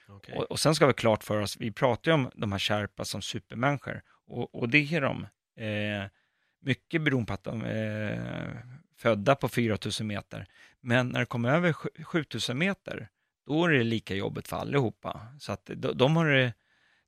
[0.08, 0.34] Okay.
[0.36, 3.04] Och, och, sen ska vi klart för oss, vi pratar ju om de här Sherpa
[3.04, 5.26] som supermänniskor och, och det är de.
[5.64, 6.10] Eh,
[6.60, 8.64] mycket beroende på att de är
[9.04, 10.46] födda på 4000 meter.
[10.80, 11.72] Men när det kommer över
[12.04, 13.08] 7000 meter,
[13.46, 15.20] då är det lika jobbigt för allihopa.
[15.40, 16.52] Så att de, de har det,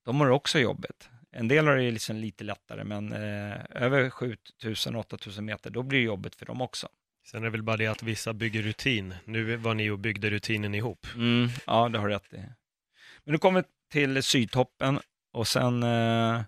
[0.05, 1.09] de har det också jobbigt.
[1.33, 6.05] En del har det liksom lite lättare, men eh, över 7000-8000 meter, då blir det
[6.05, 6.89] jobbigt för dem också.
[7.31, 9.15] Sen är det väl bara det att vissa bygger rutin.
[9.25, 11.07] Nu var ni och byggde rutinen ihop.
[11.15, 12.37] Mm, ja, det har rätt i.
[13.25, 15.01] Men nu kommer vi till sydtoppen
[15.33, 16.41] och sen eh,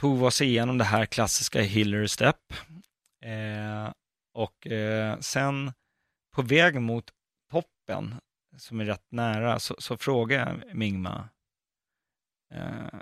[0.00, 2.52] tog vi oss igenom det här klassiska Hillary Step.
[3.22, 3.92] Eh,
[4.38, 5.72] och eh, sen
[6.34, 7.04] på väg mot
[7.50, 8.14] toppen,
[8.56, 11.28] som är rätt nära, så, så frågade jag Mingma.
[12.54, 13.00] Eh,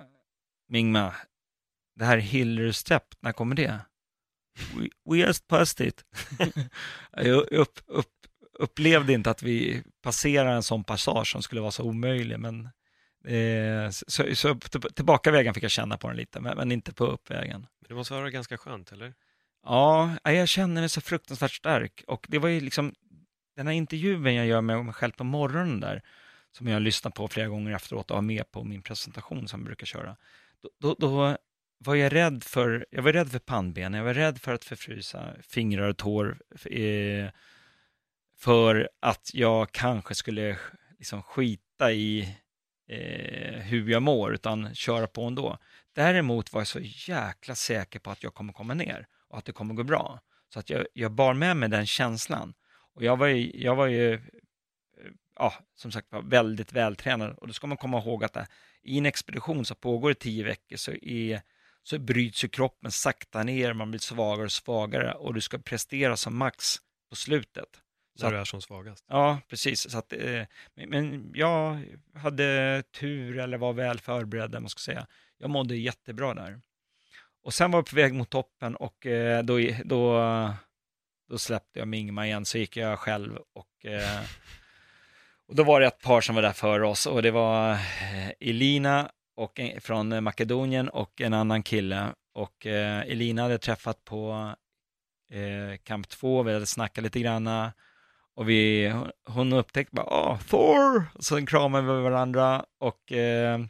[0.68, 1.14] Mingma,
[1.94, 3.80] det här Hillary Step, när kommer det?
[4.76, 6.04] We, we just passed it.
[7.12, 8.12] jag upp, upp,
[8.52, 12.64] upplevde inte att vi passerar en sån passage som skulle vara så omöjlig, men
[13.24, 14.54] eh, så, så
[14.94, 17.66] tillbaka vägen fick jag känna på den lite, men, men inte på uppvägen.
[17.88, 19.14] Det måste vara ganska skönt, eller?
[19.68, 22.94] Ja, jag känner mig så fruktansvärt stark och det var ju liksom
[23.56, 26.02] den här intervjun jag gör med mig själv på morgonen där,
[26.52, 29.66] som jag lyssnar på flera gånger efteråt och har med på min presentation som jag
[29.66, 30.16] brukar köra.
[30.62, 31.36] Då, då, då
[31.78, 35.34] var jag rädd för, jag var rädd för pannben, jag var rädd för att förfrysa
[35.42, 37.30] fingrar och tår, eh,
[38.38, 40.58] för att jag kanske skulle
[40.98, 42.36] liksom skita i
[42.88, 45.58] eh, hur jag mår, utan köra på ändå.
[45.94, 49.06] Däremot var jag så jäkla säker på att jag kommer komma ner
[49.36, 50.20] och att det kommer gå bra.
[50.48, 52.54] Så att jag, jag bar med mig den känslan.
[52.94, 54.20] Och jag var ju, jag var ju
[55.38, 57.36] ja, som sagt var väldigt vältränad.
[57.38, 58.46] Och då ska man komma ihåg att det,
[58.82, 61.40] i en expedition som pågår i tio veckor så, är,
[61.82, 66.16] så bryts ju kroppen sakta ner, man blir svagare och svagare och du ska prestera
[66.16, 66.76] som max
[67.10, 67.82] på slutet.
[68.18, 69.04] Så När du är som svagast.
[69.08, 69.90] Ja, precis.
[69.90, 70.42] Så att, eh,
[70.74, 71.84] men jag
[72.14, 75.06] hade tur eller var väl förberedd, man ska säga.
[75.38, 76.60] Jag mådde jättebra där.
[77.46, 80.20] Och sen var jag på väg mot toppen och eh, då, då,
[81.30, 84.20] då släppte jag Mingma igen, så gick jag själv och, eh,
[85.48, 87.06] och då var det ett par som var där för oss.
[87.06, 92.08] Och det var eh, Elina och, från Makedonien och en annan kille.
[92.34, 94.54] Och eh, Elina hade träffat på
[95.30, 97.72] eh, kamp 2, vi hade snackat lite granna.
[98.34, 98.92] Och vi,
[99.24, 101.06] hon upptäckte bara, ah, Thor!
[101.14, 103.60] Och så kramade vi varandra och eh,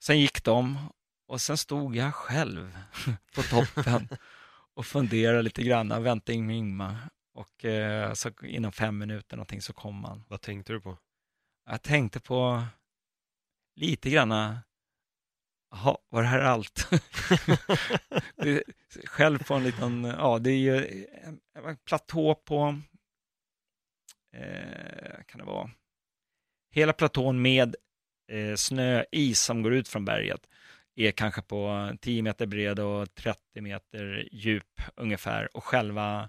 [0.00, 0.78] sen gick de
[1.26, 2.78] och sen stod jag själv
[3.34, 4.08] på toppen
[4.74, 6.96] och funderade lite grann, väntade in Ingmar.
[7.34, 10.24] Och eh, så inom fem minuter någonting så kom han.
[10.28, 10.98] Vad tänkte du på?
[11.66, 12.64] Jag tänkte på
[13.76, 14.30] lite grann,
[15.70, 16.88] jaha, var det här allt?
[19.04, 21.06] själv på en liten, ja det är ju
[21.54, 22.80] en platå på,
[24.32, 25.70] eh, kan det vara,
[26.70, 27.76] hela platån med
[28.28, 30.46] eh, snöis som går ut från berget
[30.96, 36.28] är kanske på 10 meter bred och 30 meter djup ungefär och själva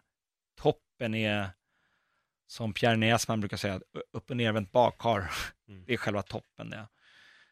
[0.62, 1.50] toppen är
[2.48, 3.80] som Pierre Näsman brukar säga,
[4.14, 5.32] upp och nervänt bakkar.
[5.68, 5.84] Mm.
[5.86, 6.88] Det är själva toppen det.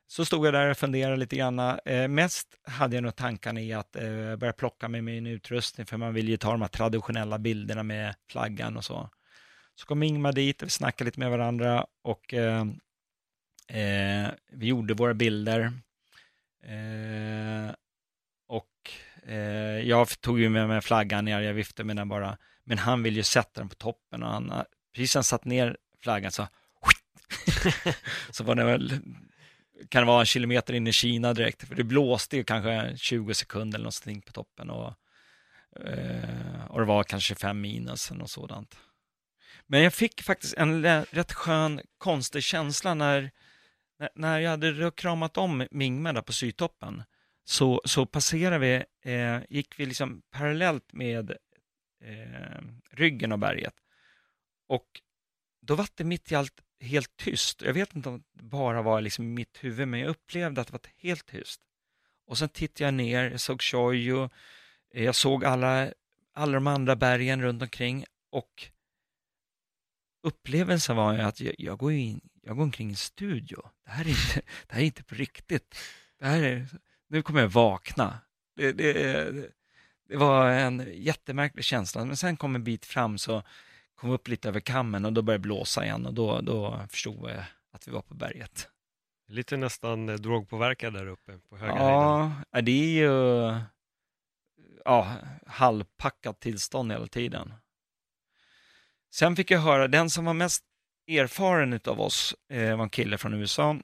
[0.07, 1.59] Så stod jag där och funderade lite grann.
[1.59, 5.97] Eh, mest hade jag nog tankarna i att eh, börja plocka med min utrustning, för
[5.97, 9.09] man vill ju ta de här traditionella bilderna med flaggan och så.
[9.75, 12.61] Så kom Ingmar dit och vi snackade lite med varandra och eh,
[13.67, 15.71] eh vi gjorde våra bilder.
[16.63, 17.73] Eh,
[18.47, 18.91] och
[19.27, 22.37] eh, jag tog ju med mig flaggan ner, jag viftade med den bara.
[22.63, 24.53] Men han vill ju sätta den på toppen och han,
[24.95, 26.47] precis när han satt ner flaggan så,
[28.31, 28.99] så var det väl,
[29.89, 33.33] kan det vara en kilometer in i Kina direkt, för det blåste ju kanske 20
[33.33, 34.93] sekunder eller någonting på toppen och,
[35.85, 38.77] eh, och det var kanske 5 minus eller något sådant.
[39.67, 43.31] Men jag fick faktiskt en rätt skön, konstig känsla när
[44.15, 47.03] när jag hade kramat om Mingme där på Sydtoppen
[47.43, 51.31] så, så passerade vi, eh, gick vi liksom parallellt med
[52.03, 53.73] eh, ryggen av berget.
[54.67, 55.01] Och
[55.61, 57.61] då var det mitt i allt helt tyst.
[57.61, 60.67] Jag vet inte om det bara var liksom i mitt huvud, men jag upplevde att
[60.67, 61.61] det var helt tyst.
[62.25, 64.29] Och sen tittade jag ner, jag såg Shoyo,
[64.93, 65.93] jag såg alla,
[66.33, 68.69] alla de andra bergen runt omkring och
[70.23, 73.69] upplevelsen var att jag, jag går in, jag går omkring i en studio.
[73.85, 75.77] Det här är inte, det här är inte på riktigt.
[76.19, 76.67] Det här är,
[77.07, 78.19] nu kommer jag vakna.
[78.55, 78.93] Det, det,
[80.09, 83.43] det var en jättemärklig känsla, men sen kom en bit fram så
[83.95, 86.85] kom vi upp lite över kammen och då började det blåsa igen och då, då
[86.89, 88.69] förstod jag att vi var på berget.
[89.27, 92.65] Lite nästan drogpåverkad där uppe på höga Ja, höjden.
[92.65, 93.59] det är ju
[94.85, 95.15] ja,
[95.47, 97.53] halvpackat tillstånd hela tiden.
[99.11, 100.63] Sen fick jag höra, den som var mest
[101.07, 103.75] erfaren av oss eh, var en kille från USA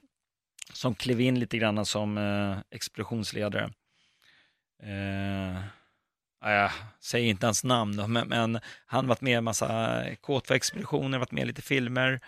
[0.72, 3.70] som klev in lite grann som eh, expeditionsledare.
[4.82, 5.60] Eh,
[6.40, 11.18] jag säger inte hans namn då, men, men han varit med i en massa K2-expeditioner,
[11.18, 12.20] varit med i lite filmer,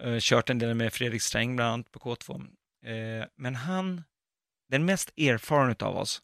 [0.00, 2.46] eh, kört en del med Fredrik Sträng bland annat på K2.
[2.84, 4.02] Eh, men han,
[4.68, 6.22] den mest erfaren av oss,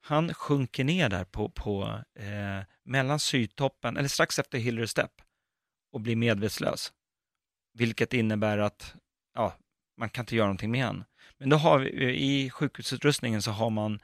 [0.00, 5.12] han sjunker ner där på, på eh, mellan sydtoppen, eller strax efter Hillary Step
[5.92, 6.92] och blir medvetslös.
[7.76, 8.94] Vilket innebär att
[9.34, 9.54] ja,
[9.96, 11.04] man kan inte göra någonting med han.
[11.38, 14.00] Men då har vi, i sjukhusutrustningen så har man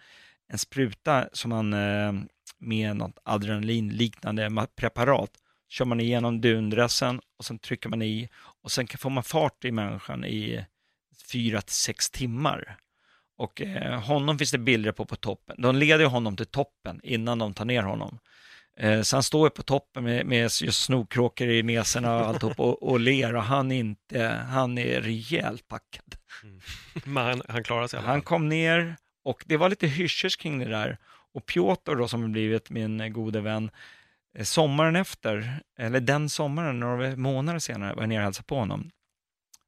[0.48, 2.12] en spruta som man eh,
[2.58, 5.30] med något adrenalinliknande preparat
[5.72, 9.72] kör man igenom dundressen och sen trycker man i och sen får man fart i
[9.72, 10.64] människan i
[11.32, 12.76] fyra till sex timmar.
[13.36, 15.62] Och eh, honom finns det bilder på på toppen.
[15.62, 18.18] De leder honom till toppen innan de tar ner honom.
[18.76, 22.82] Eh, så han står på toppen med, med just snorkråkor i näsorna och alltihop och,
[22.82, 26.16] och ler och han, inte, han är rejält packad.
[26.42, 26.60] Mm.
[27.04, 30.64] Men han, han klarar sig Han kom ner och det var lite hyschers kring det
[30.64, 30.98] där.
[31.34, 33.70] Och Piotr då som har blivit min gode vän,
[34.38, 38.56] eh, sommaren efter, eller den sommaren, några månader senare, var jag nere och hälsade på
[38.56, 38.90] honom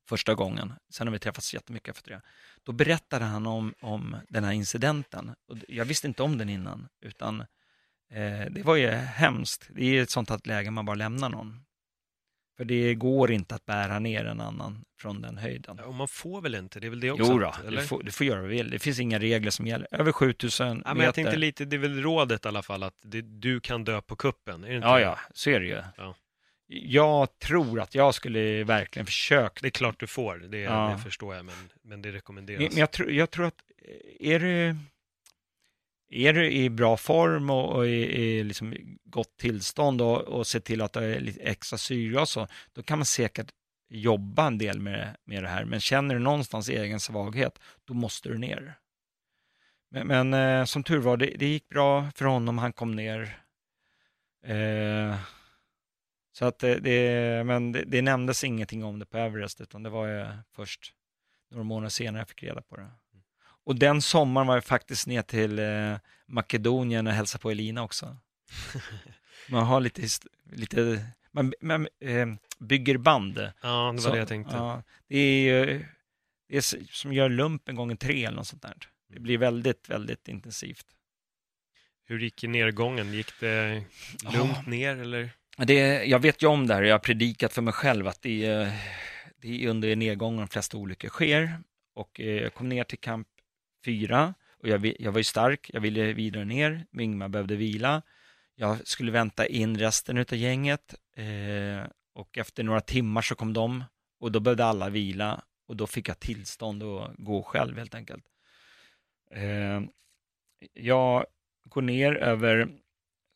[0.08, 0.72] första gången.
[0.90, 2.20] Sen har vi träffats jättemycket efter det.
[2.62, 5.34] Då berättade han om, om den här incidenten.
[5.48, 7.44] Och jag visste inte om den innan, utan
[8.14, 9.68] eh, det var ju hemskt.
[9.74, 11.60] Det är ett sånt här läge man bara lämnar någon.
[12.56, 15.76] För det går inte att bära ner en annan från den höjden.
[15.80, 17.24] Ja, och man får väl inte, det är väl det också?
[17.32, 18.70] Jo då, du får, du får göra vad du vill.
[18.70, 19.88] Det finns inga regler som gäller.
[19.90, 20.94] Över 7000 ja, meter.
[20.94, 23.84] men Jag tänkte lite, det är väl rådet i alla fall att det, du kan
[23.84, 24.64] dö på kuppen?
[24.64, 25.02] Är det inte Ja, det?
[25.02, 25.82] ja, så är det ju.
[25.96, 26.14] Ja.
[26.66, 29.58] Jag tror att jag skulle verkligen försöka.
[29.62, 30.94] Det är klart du får, det, Ja.
[30.96, 32.60] det förstår jag, men, men det rekommenderas.
[32.72, 33.54] Men jag, tror, jag tror att
[34.20, 34.76] eh, är du,
[36.14, 40.60] är du i bra form och, och i, i liksom gott tillstånd och, och ser
[40.60, 43.52] till att det är lite extra syre och så, då kan man säkert
[43.88, 45.64] jobba en del med, med det här.
[45.64, 48.78] Men känner du någonstans egen svaghet, då måste du ner.
[49.90, 53.38] Men, men eh, som tur var, det, det gick bra för honom, han kom ner.
[54.46, 55.16] Eh,
[56.32, 59.90] så att det, det, men det, det nämndes ingenting om det på Everest, utan det
[59.90, 60.92] var ju först
[61.50, 62.90] några månader senare jag fick reda på det.
[63.64, 65.96] Och den sommaren var jag faktiskt ner till eh,
[66.26, 68.16] Makedonien och hälsade på Elina också.
[69.48, 70.02] Man har lite,
[70.52, 72.26] lite man, man eh,
[72.58, 73.38] bygger band.
[73.38, 74.56] Ja, det var Så, det jag tänkte.
[74.56, 75.84] Ja, det är ju
[76.48, 78.74] det är som gör lumpen gånger tre eller något sånt där.
[79.08, 80.86] Det blir väldigt, väldigt intensivt.
[82.06, 83.12] Hur gick nedgången?
[83.12, 83.84] Gick det
[84.32, 84.62] lugnt Ja.
[84.66, 85.30] ner eller?
[85.56, 88.44] Det, jag vet ju om det här, jag har predikat för mig själv att det
[88.46, 88.72] är,
[89.36, 91.58] det är under nedgången de flesta olyckor sker.
[91.94, 93.28] Och eh, jag kom ner till kamp
[93.84, 98.02] fyra och jag, jag var ju stark, jag ville vidare ner, Ingmar behövde vila.
[98.54, 103.84] Jag skulle vänta in resten av gänget eh, och efter några timmar så kom de
[104.20, 108.24] och då behövde alla vila och då fick jag tillstånd att gå själv helt enkelt.
[109.30, 109.80] Eh,
[110.72, 111.26] jag
[111.64, 112.68] går ner över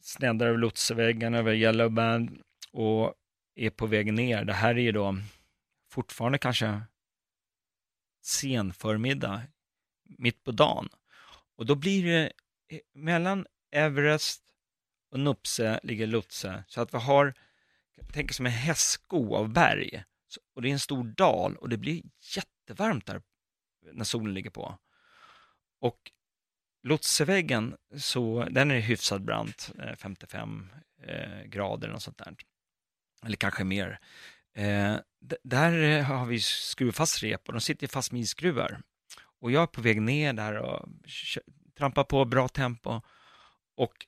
[0.01, 2.43] sneddar över Lotseväggen, över Yellow Band
[2.73, 3.15] och
[3.55, 4.45] är på väg ner.
[4.45, 5.17] Det här är ju då
[5.91, 6.81] fortfarande kanske
[8.23, 9.43] sen förmiddag,
[10.09, 10.89] mitt på dagen.
[11.57, 12.33] Och då blir det
[12.69, 14.43] eh, mellan Everest
[15.11, 17.35] och Nupse ligger Lutse, så att vi har,
[18.13, 20.05] tänk som en hästsko av berg.
[20.29, 22.03] Så, och det är en stor dal och det blir
[22.37, 23.23] jättevarmt där
[23.93, 24.79] när solen ligger på.
[25.81, 26.13] Och
[26.83, 30.71] Lotseväggen, så den är hyfsat brant, eh, 55
[31.03, 32.35] eh, grader och sånt där.
[33.27, 33.99] Eller kanske mer.
[34.55, 34.97] Eh,
[35.43, 38.81] där har vi skruvat fast rep och de sitter fast med isskruvar.
[39.41, 40.89] Och jag är på väg ner där och
[41.78, 43.01] trampar på bra tempo
[43.76, 44.07] och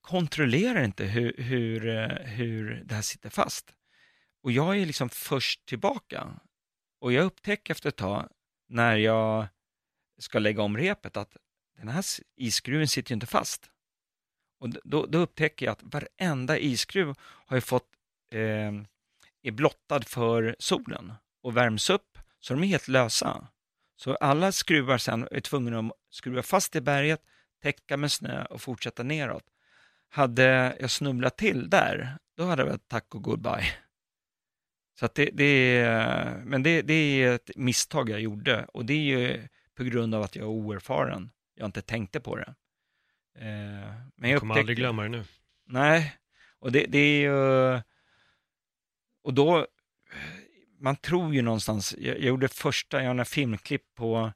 [0.00, 1.80] kontrollerar inte hur, hur,
[2.24, 3.74] hur det här sitter fast.
[4.42, 6.40] Och jag är liksom först tillbaka.
[7.00, 8.28] Och jag upptäcker efter ett tag
[8.68, 9.46] när jag
[10.18, 11.36] ska lägga om repet att
[11.76, 12.04] den här
[12.36, 13.70] isskruven sitter ju inte fast.
[14.60, 17.88] Och då, då upptäcker jag att varenda isskruv har ju fått,
[18.32, 18.72] eh,
[19.42, 21.12] är blottad för solen
[21.42, 23.48] och värms upp så de är helt lösa.
[24.00, 27.20] Så alla skruvar sen är tvungna att skruva fast i berget,
[27.62, 29.44] täcka med snö och fortsätta neråt.
[30.10, 33.64] Hade jag snubblat till där, då hade det varit tack och goodbye.
[34.98, 38.92] Så att det, det är, men det, det är ett misstag jag gjorde och det
[38.94, 41.30] är ju på grund av att jag är oerfaren.
[41.54, 42.54] Jag inte tänkte på det.
[43.38, 45.24] Eh, men Jag kommer upptäckte- aldrig glömma det nu.
[45.66, 46.16] Nej,
[46.58, 47.80] och det, det är ju...
[49.22, 49.66] Och då,
[50.78, 54.32] man tror ju någonstans, jag, jag gjorde första, jag har en filmklipp på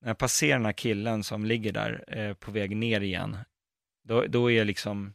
[0.00, 3.36] när jag passerar den här killen som ligger där eh, på väg ner igen.
[4.04, 5.14] Då, då är jag liksom,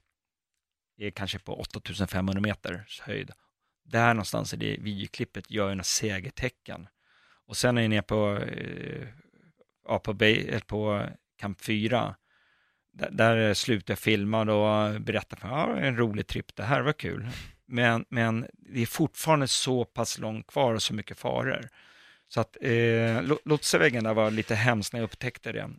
[0.98, 3.32] är kanske på 8500 meters höjd.
[3.84, 6.88] Där någonstans i det videoklippet gör jag några segertecken.
[7.48, 9.08] Och sen är jag nere på, eh,
[9.88, 12.16] ja, på, Bay- eh, på Camp 4
[12.94, 16.94] där, där slutar jag filma och berättar för ja, en rolig tripp, det här var
[16.94, 17.28] kul.
[17.68, 21.70] Men, men det är fortfarande så pass långt kvar och så mycket faror.
[22.28, 25.70] Så att eh, Lotsevägen där var lite hemskt när jag upptäckte det.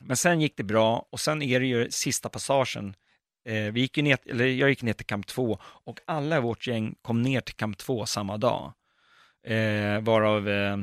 [0.00, 2.94] Men sen gick det bra och sen är det ju sista passagen.
[3.44, 6.40] Eh, vi gick ju ner, eller jag gick ner till kamp 2 och alla i
[6.40, 8.72] vårt gäng kom ner till kamp 2 samma dag.
[9.46, 10.78] Eh, varav eh,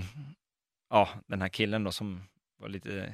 [0.89, 2.23] ja, den här killen då som
[2.59, 3.13] var lite,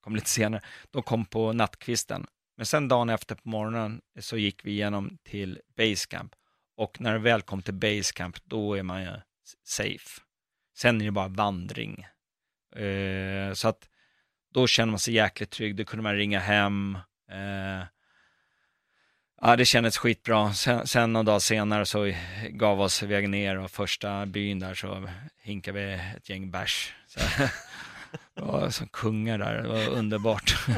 [0.00, 2.26] kom lite senare, de kom på nattkvisten.
[2.56, 6.34] Men sen dagen efter på morgonen så gick vi igenom till basecamp.
[6.76, 9.10] Och när det väl kom till basecamp, då är man ju
[9.64, 10.20] safe.
[10.76, 12.06] Sen är det bara vandring.
[12.76, 13.88] Eh, så att
[14.54, 15.76] då känner man sig jäkligt trygg.
[15.76, 16.98] Då kunde man ringa hem.
[17.30, 17.86] Eh,
[19.40, 20.54] ja, det kändes skitbra.
[20.54, 22.12] Sen, sen någon dag senare så
[22.48, 25.08] gav oss vägen ner och första byn där så
[25.42, 26.94] hinkade vi ett gäng bärs.
[27.16, 27.22] Ja,
[28.34, 30.66] det var som kungar där, det var underbart.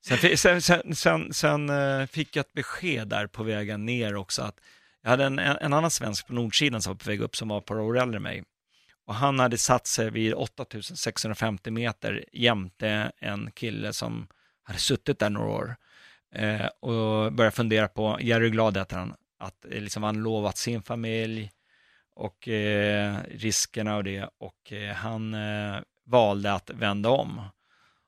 [0.00, 1.70] Sen, sen, sen, sen, sen
[2.08, 4.60] fick jag ett besked där på vägen ner också att
[5.04, 7.58] jag hade en, en annan svensk på nordsidan som var på väg upp som var
[7.58, 8.44] ett par år äldre än mig.
[9.06, 14.26] Och han hade satt sig vid 8650 meter jämte en kille som
[14.62, 15.76] hade suttit där några år
[16.34, 20.82] eh, och började fundera på, Jerry Glad heter han, att eh, liksom han lovat sin
[20.82, 21.50] familj
[22.14, 27.40] och eh, riskerna och det och eh, han eh, valde att vända om.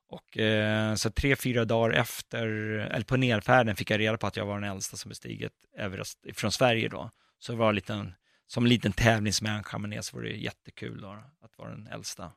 [0.08, 2.46] Och eh, så tre, fyra dagar efter,
[2.92, 6.18] eller på nedfärden fick jag reda på att jag var den äldsta som bestigit Everest
[6.34, 7.10] från Sverige då.
[7.38, 8.14] Så det var en liten,
[8.46, 11.08] som en liten tävlingsmänniska med ner så var det jättekul då,
[11.42, 12.32] att vara den äldsta.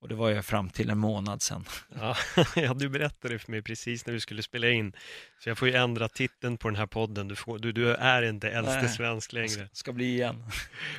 [0.00, 1.64] Och det var jag fram till en månad sedan.
[2.00, 2.16] Ja,
[2.56, 4.92] ja, du berättade det för mig precis när vi skulle spela in.
[5.38, 7.28] Så jag får ju ändra titeln på den här podden.
[7.28, 8.88] Du, får, du, du är inte äldste Nej.
[8.88, 9.68] svensk längre.
[9.72, 10.44] Ska bli igen.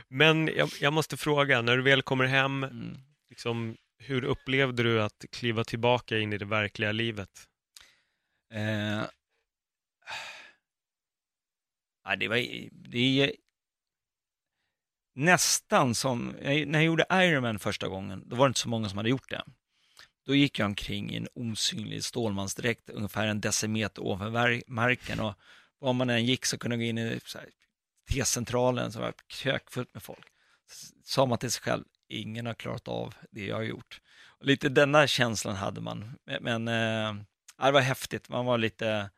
[0.08, 2.98] Men jag, jag måste fråga, när du väl kommer hem, Mm.
[3.30, 7.48] liksom, hur upplevde du att kliva tillbaka in i det verkliga livet?
[8.54, 9.04] Eh,
[12.04, 12.38] ja, det var
[12.72, 13.32] det är
[15.14, 18.98] nästan som, när jag gjorde Ironman första gången, då var det inte så många som
[18.98, 19.44] hade gjort det.
[20.26, 25.34] Då gick jag omkring i en osynlig stålmansdräkt ungefär en decimeter ovanför marken och
[25.80, 27.20] var man än gick så kunde jag gå in i
[28.10, 30.26] T-centralen som var kökfullt med folk.
[30.72, 34.02] Så Sa man till sig själv, ingen har klarat av det jag har gjort.
[34.26, 37.16] Och lite denna känslan hade man, men, eh,
[37.66, 39.10] det var häftigt, man var lite,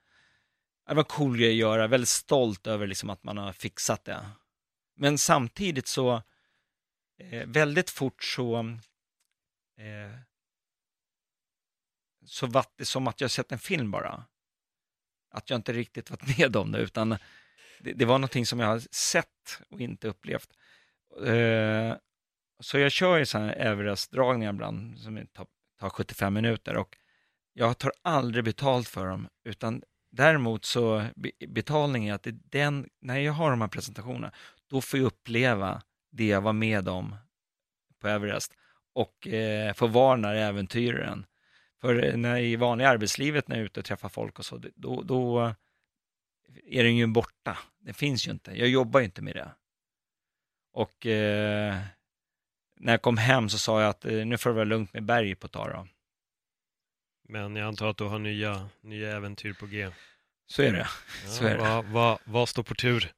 [0.88, 4.06] det var en cool grej att göra, väldigt stolt över liksom att man har fixat
[4.06, 4.30] det.
[4.96, 6.24] Men samtidigt så,
[7.20, 8.60] eh, väldigt fort så,
[9.78, 10.20] eh,
[12.26, 14.26] så var det som att jag sett en film bara.
[15.32, 17.10] Att jag inte riktigt varit med om det, utan
[17.80, 20.50] det, det var någonting som jag har sett och inte upplevt.
[21.26, 21.96] Eh,
[22.60, 25.28] så jag kör ju sådana här Everest-dragningar ibland som
[25.80, 26.98] tar, 75 minuter och
[27.54, 32.40] jag tar aldrig betalt för dem, utan däremot så be- betalningen är att det är
[32.44, 34.32] den, när jag har de här presentationerna,
[34.70, 35.82] då får jag uppleva
[36.12, 37.16] det jag var med om
[38.00, 38.54] på Everest
[38.94, 41.26] och eh, få vara den äventyraren.
[41.82, 44.62] För eh, när i vanliga arbetslivet när jag är ute och träffar folk och så,
[44.76, 45.54] då, då
[46.66, 47.58] är den ju borta.
[47.80, 48.52] Den finns ju inte.
[48.52, 49.52] Jag jobbar ju inte med det.
[50.74, 51.78] Och eh,
[52.80, 55.04] när jag kom hem så sa jag att eh, nu får det vara lugnt med
[55.04, 55.88] berg på ett tag då.
[57.30, 59.90] Men jag antar att du har nya, nya äventyr på G.
[60.48, 60.88] Så är det.
[61.26, 61.64] Ja, Så är det.
[61.64, 63.12] Vad, vad, vad står på tur?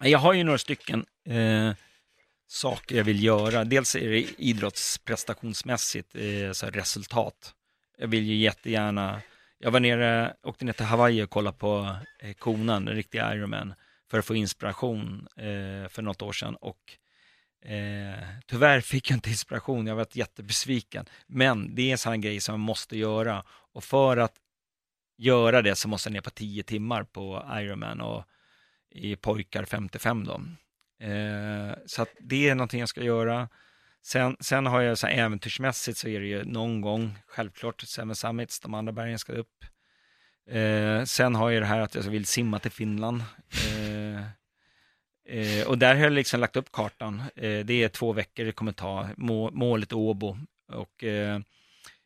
[0.00, 1.72] Jag har ju några stycken eh,
[2.46, 3.64] saker jag vill göra.
[3.64, 7.54] Dels är det idrottsprestationsmässigt, eh, så resultat.
[7.98, 9.20] Jag vill ju jättegärna,
[9.58, 13.74] jag var nere, åkte ner till Hawaii och kollade på eh, konan, den riktiga Ironman,
[14.10, 16.98] för att få inspiration eh, för något år sedan och
[17.64, 21.06] eh, tyvärr fick jag inte inspiration, jag varit jättebesviken.
[21.26, 24.34] Men det är en sån grej som man måste göra och för att
[25.18, 28.24] göra det så måste jag ner på 10 timmar på Ironman och
[28.90, 30.42] i pojkar 55 då.
[31.06, 33.48] Eh, så att det är någonting jag ska göra.
[34.02, 38.14] Sen, sen har jag så här äventyrsmässigt så är det ju någon gång, självklart, Seven
[38.14, 39.64] Summits, de andra bergen ska upp.
[40.50, 43.22] Eh, sen har jag det här att jag vill simma till Finland.
[43.50, 43.97] Eh,
[45.28, 47.22] eh, och där har jag liksom lagt upp kartan.
[47.36, 49.08] Eh, det är två veckor det kommer ta.
[49.16, 50.38] Må, målet Åbo.
[50.72, 51.40] Och eh,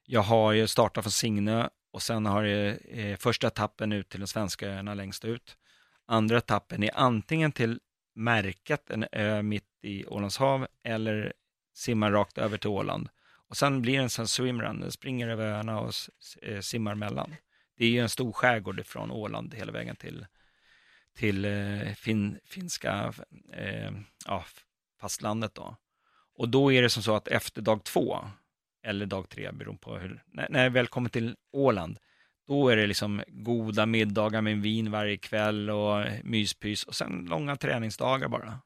[0.06, 4.20] jag har ju startat från Signö och sen har jag eh, första etappen ut till
[4.20, 5.56] de svenska öarna längst ut.
[6.06, 7.80] Andra etappen är antingen till
[8.14, 11.32] Märket, en ö mitt i Ålands hav, eller
[11.74, 13.08] simmar rakt över till Åland.
[13.48, 15.92] Och sen blir det en sån swimrun, den springer över öarna och
[16.42, 17.34] eh, simmar mellan.
[17.76, 20.26] Det är ju en stor skärgård från Åland hela vägen till,
[21.14, 23.12] till eh, fin, finska
[23.52, 23.90] eh,
[24.26, 24.44] ja,
[25.00, 25.76] fastlandet då.
[26.34, 28.18] Och då är det som så att efter dag två,
[28.86, 31.98] eller dag tre, beroende på hur, när, när jag väl kommer till Åland,
[32.46, 37.56] då är det liksom goda middagar med vin varje kväll och myspys och sen långa
[37.56, 38.60] träningsdagar bara.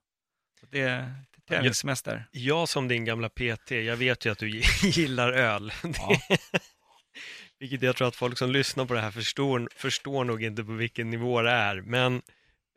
[0.61, 1.15] Så det är
[1.49, 2.29] träningssemester.
[2.31, 4.49] Jag som din gamla PT, jag vet ju att du
[4.83, 5.73] gillar öl.
[5.83, 6.21] Ja.
[7.59, 10.73] Vilket jag tror att folk som lyssnar på det här förstår, förstår nog inte på
[10.73, 11.81] vilken nivå det är.
[11.81, 12.23] Men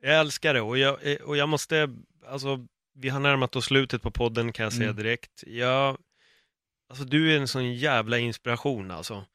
[0.02, 1.90] jag älskar det och jag, och jag måste,
[2.28, 2.66] alltså
[2.96, 4.96] vi har närmat oss slutet på podden kan jag säga Mm.
[4.96, 5.44] direkt.
[5.48, 5.98] Jag,
[6.90, 9.26] alltså du är en sån jävla inspiration alltså.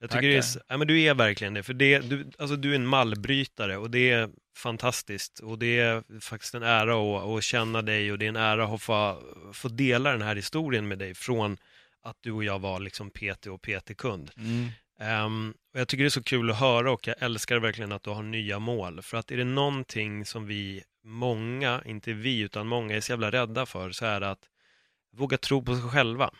[0.00, 0.62] Jag tycker det är, Tackar.
[0.68, 3.90] ja, men du är verkligen det, för det, du, alltså du är en mallbrytare och
[3.90, 8.24] det är fantastiskt och det är faktiskt en ära att, att känna dig och det
[8.24, 9.22] är en ära att få,
[9.52, 11.56] få dela den här historien med dig från
[12.02, 14.30] att du och jag var liksom PT och PT-kund.
[14.36, 14.68] Mm.
[15.00, 18.02] Ehm, och jag tycker det är så kul att höra och jag älskar verkligen att
[18.02, 19.02] du har nya mål.
[19.02, 23.30] För att är det någonting som vi, många, inte vi utan många är så jävla
[23.30, 24.48] rädda för så är det att
[25.12, 26.30] våga tro på sig själva.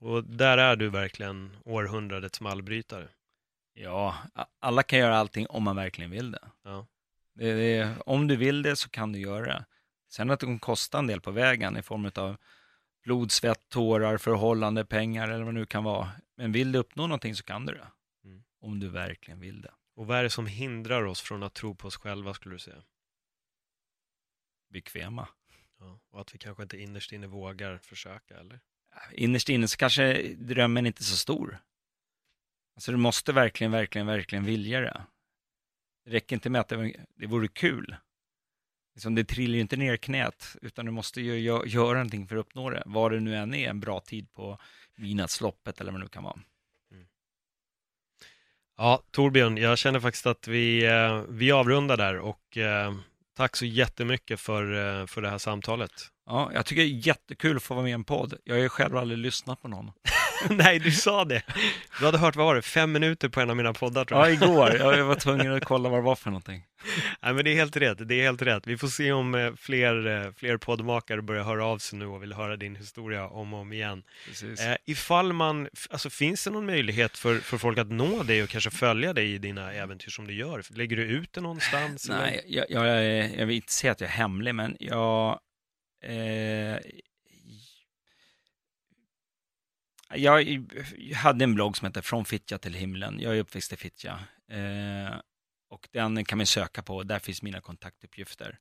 [0.00, 3.08] Och där är du verkligen århundradets mallbrytare.
[3.74, 4.16] Ja,
[4.60, 6.48] alla kan göra allting om man verkligen vill det.
[6.64, 6.86] Ja.
[7.34, 9.64] det, det om du vill det så kan du göra det.
[10.10, 12.36] Sen att det kommer kosta en del på vägen i form av
[13.02, 16.10] blod, svett, tårar, förhållande, pengar eller vad det nu kan vara.
[16.36, 17.88] Men vill du uppnå någonting så kan du det.
[18.24, 18.42] Mm.
[18.60, 19.72] Om du verkligen vill det.
[19.96, 22.58] Och vad är det som hindrar oss från att tro på oss själva skulle du
[22.58, 22.82] säga?
[24.72, 25.28] Bekväma.
[25.78, 26.00] Ja.
[26.10, 28.60] Och att vi kanske inte innerst inne vågar försöka, eller?
[29.12, 31.58] Innerst inne så kanske drömmen inte är så stor.
[32.74, 35.06] Alltså du måste verkligen, verkligen, verkligen vilja det.
[36.04, 37.96] Det räcker inte med att det, det vore kul.
[39.00, 42.36] Liksom, det trillar ju inte ner knät, utan du måste ju gö göra någonting för
[42.36, 42.82] att uppnå det.
[42.86, 44.58] Vad det nu än är, en bra tid på
[44.96, 46.38] midnattsloppet eller vad det nu kan vara.
[48.76, 52.94] Ja, Torbjörn, jag känner faktiskt att vi, eh, vi avrundar där och eh,
[53.36, 54.62] tack så jättemycket för,
[55.00, 55.92] eh, för det här samtalet.
[56.26, 58.34] Ja, jag tycker det är jättekul att få vara med i en podd.
[58.44, 59.92] Jag har ju själv aldrig lyssnat på någon.
[60.50, 61.42] Nej, du sa det.
[61.98, 64.30] Du hade hört, vad var det, fem minuter på en av mina poddar tror jag.
[64.30, 64.76] Ja, igår.
[64.96, 66.62] Jag var tvungen att kolla vad det var för någonting.
[67.22, 68.08] Nej, men det är helt rätt.
[68.08, 68.66] Det är helt rätt.
[68.66, 72.22] Vi får se om eh, fler, eh, fler poddmakare börjar höra av sig nu och
[72.22, 74.02] vill höra din historia om och om igen.
[74.28, 74.60] Precis.
[74.60, 78.48] Eh, ifall man, alltså finns det någon möjlighet för, för folk att nå dig och
[78.48, 80.62] kanske följa dig i dina äventyr som du gör?
[80.70, 82.08] Lägger du ut det någonstans?
[82.08, 85.38] Nej, jag, jag, är- jag vill inte säga att jag är hemlig, men jag...
[86.04, 86.76] Eh,
[90.14, 90.64] jag
[91.14, 93.20] hade en blogg som heter Från Fittja till himlen.
[93.20, 94.18] Jag är uppväxt i Fittja.
[94.50, 95.18] Eh,
[95.70, 97.02] och den kan man söka på.
[97.02, 98.58] Där finns mina kontaktuppgifter.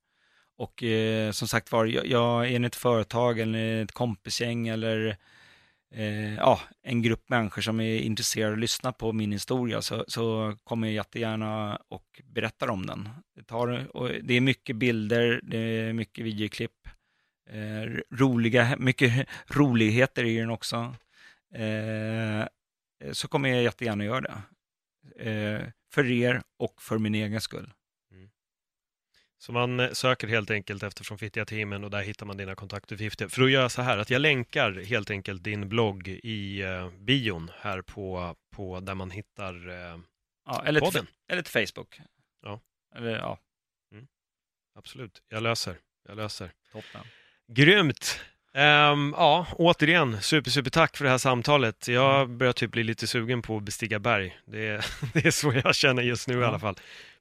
[0.58, 5.18] Och eh, som sagt var, jag, jag är ett företag eller ett kompisgäng eller
[5.96, 10.06] eh, ja, en grupp människor som är intresserade av att lyssna på min historia så,
[10.08, 13.10] så kommer jag jättegärna och berättar om den.
[13.36, 16.88] Det, tar, och det är mycket bilder, det är mycket videoklipp,
[17.50, 20.96] eh, roliga, mycket roligheter i den också.
[21.54, 22.48] Eh,
[23.12, 24.42] så kommer jag jättegärna göra det.
[25.30, 27.74] Eh, för er och för min egen skull.
[29.42, 32.38] Så man eh, söker helt enkelt efter Från Fittiga till himlen och där hittar man
[32.38, 33.28] dina kontaktuppgifter.
[33.28, 36.90] För då gör jag så här att jag länkar helt enkelt din blogg i eh,
[36.92, 40.00] bion här på, på där man hittar eh,
[40.46, 41.08] Ja, eller, till, podden.
[41.28, 42.02] eller till Facebook.
[42.42, 42.62] Ja.
[42.96, 43.40] Eller, ja,
[44.76, 45.76] Absolut, jag löser.
[46.08, 46.52] Jag löser.
[46.72, 47.02] toppen.
[47.48, 48.20] Grymt!
[48.56, 51.88] Ehm, ja, återigen, super, super tack för det här samtalet.
[51.88, 54.38] Jag börjar typ bli lite sugen på att bestiga berg.
[54.46, 56.48] Det är, det är så jag känner just nu i Ja.
[56.48, 56.76] alla fall.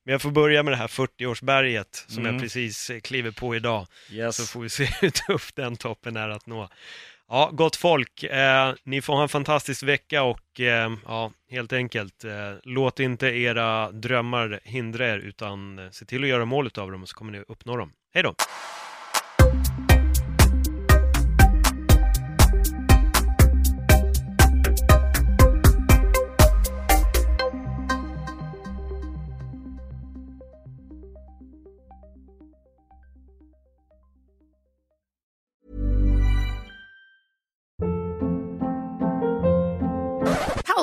[0.04, 2.32] Men jag får börja med det här 40-årsberget som Mm.
[2.34, 3.86] jag precis eh, kliver på idag.
[4.10, 4.36] Yes.
[4.36, 6.68] Så får vi se hur tuff den toppen är att nå.
[7.30, 12.24] Ja, gott folk, eh, ni får ha en fantastisk vecka och eh, ja, helt enkelt,
[12.24, 12.30] eh,
[12.64, 17.06] låt inte era drömmar hindra er utan eh, se till att göra målet av dem
[17.06, 17.92] så kommer ni uppnå dem.
[18.14, 18.34] Hej då!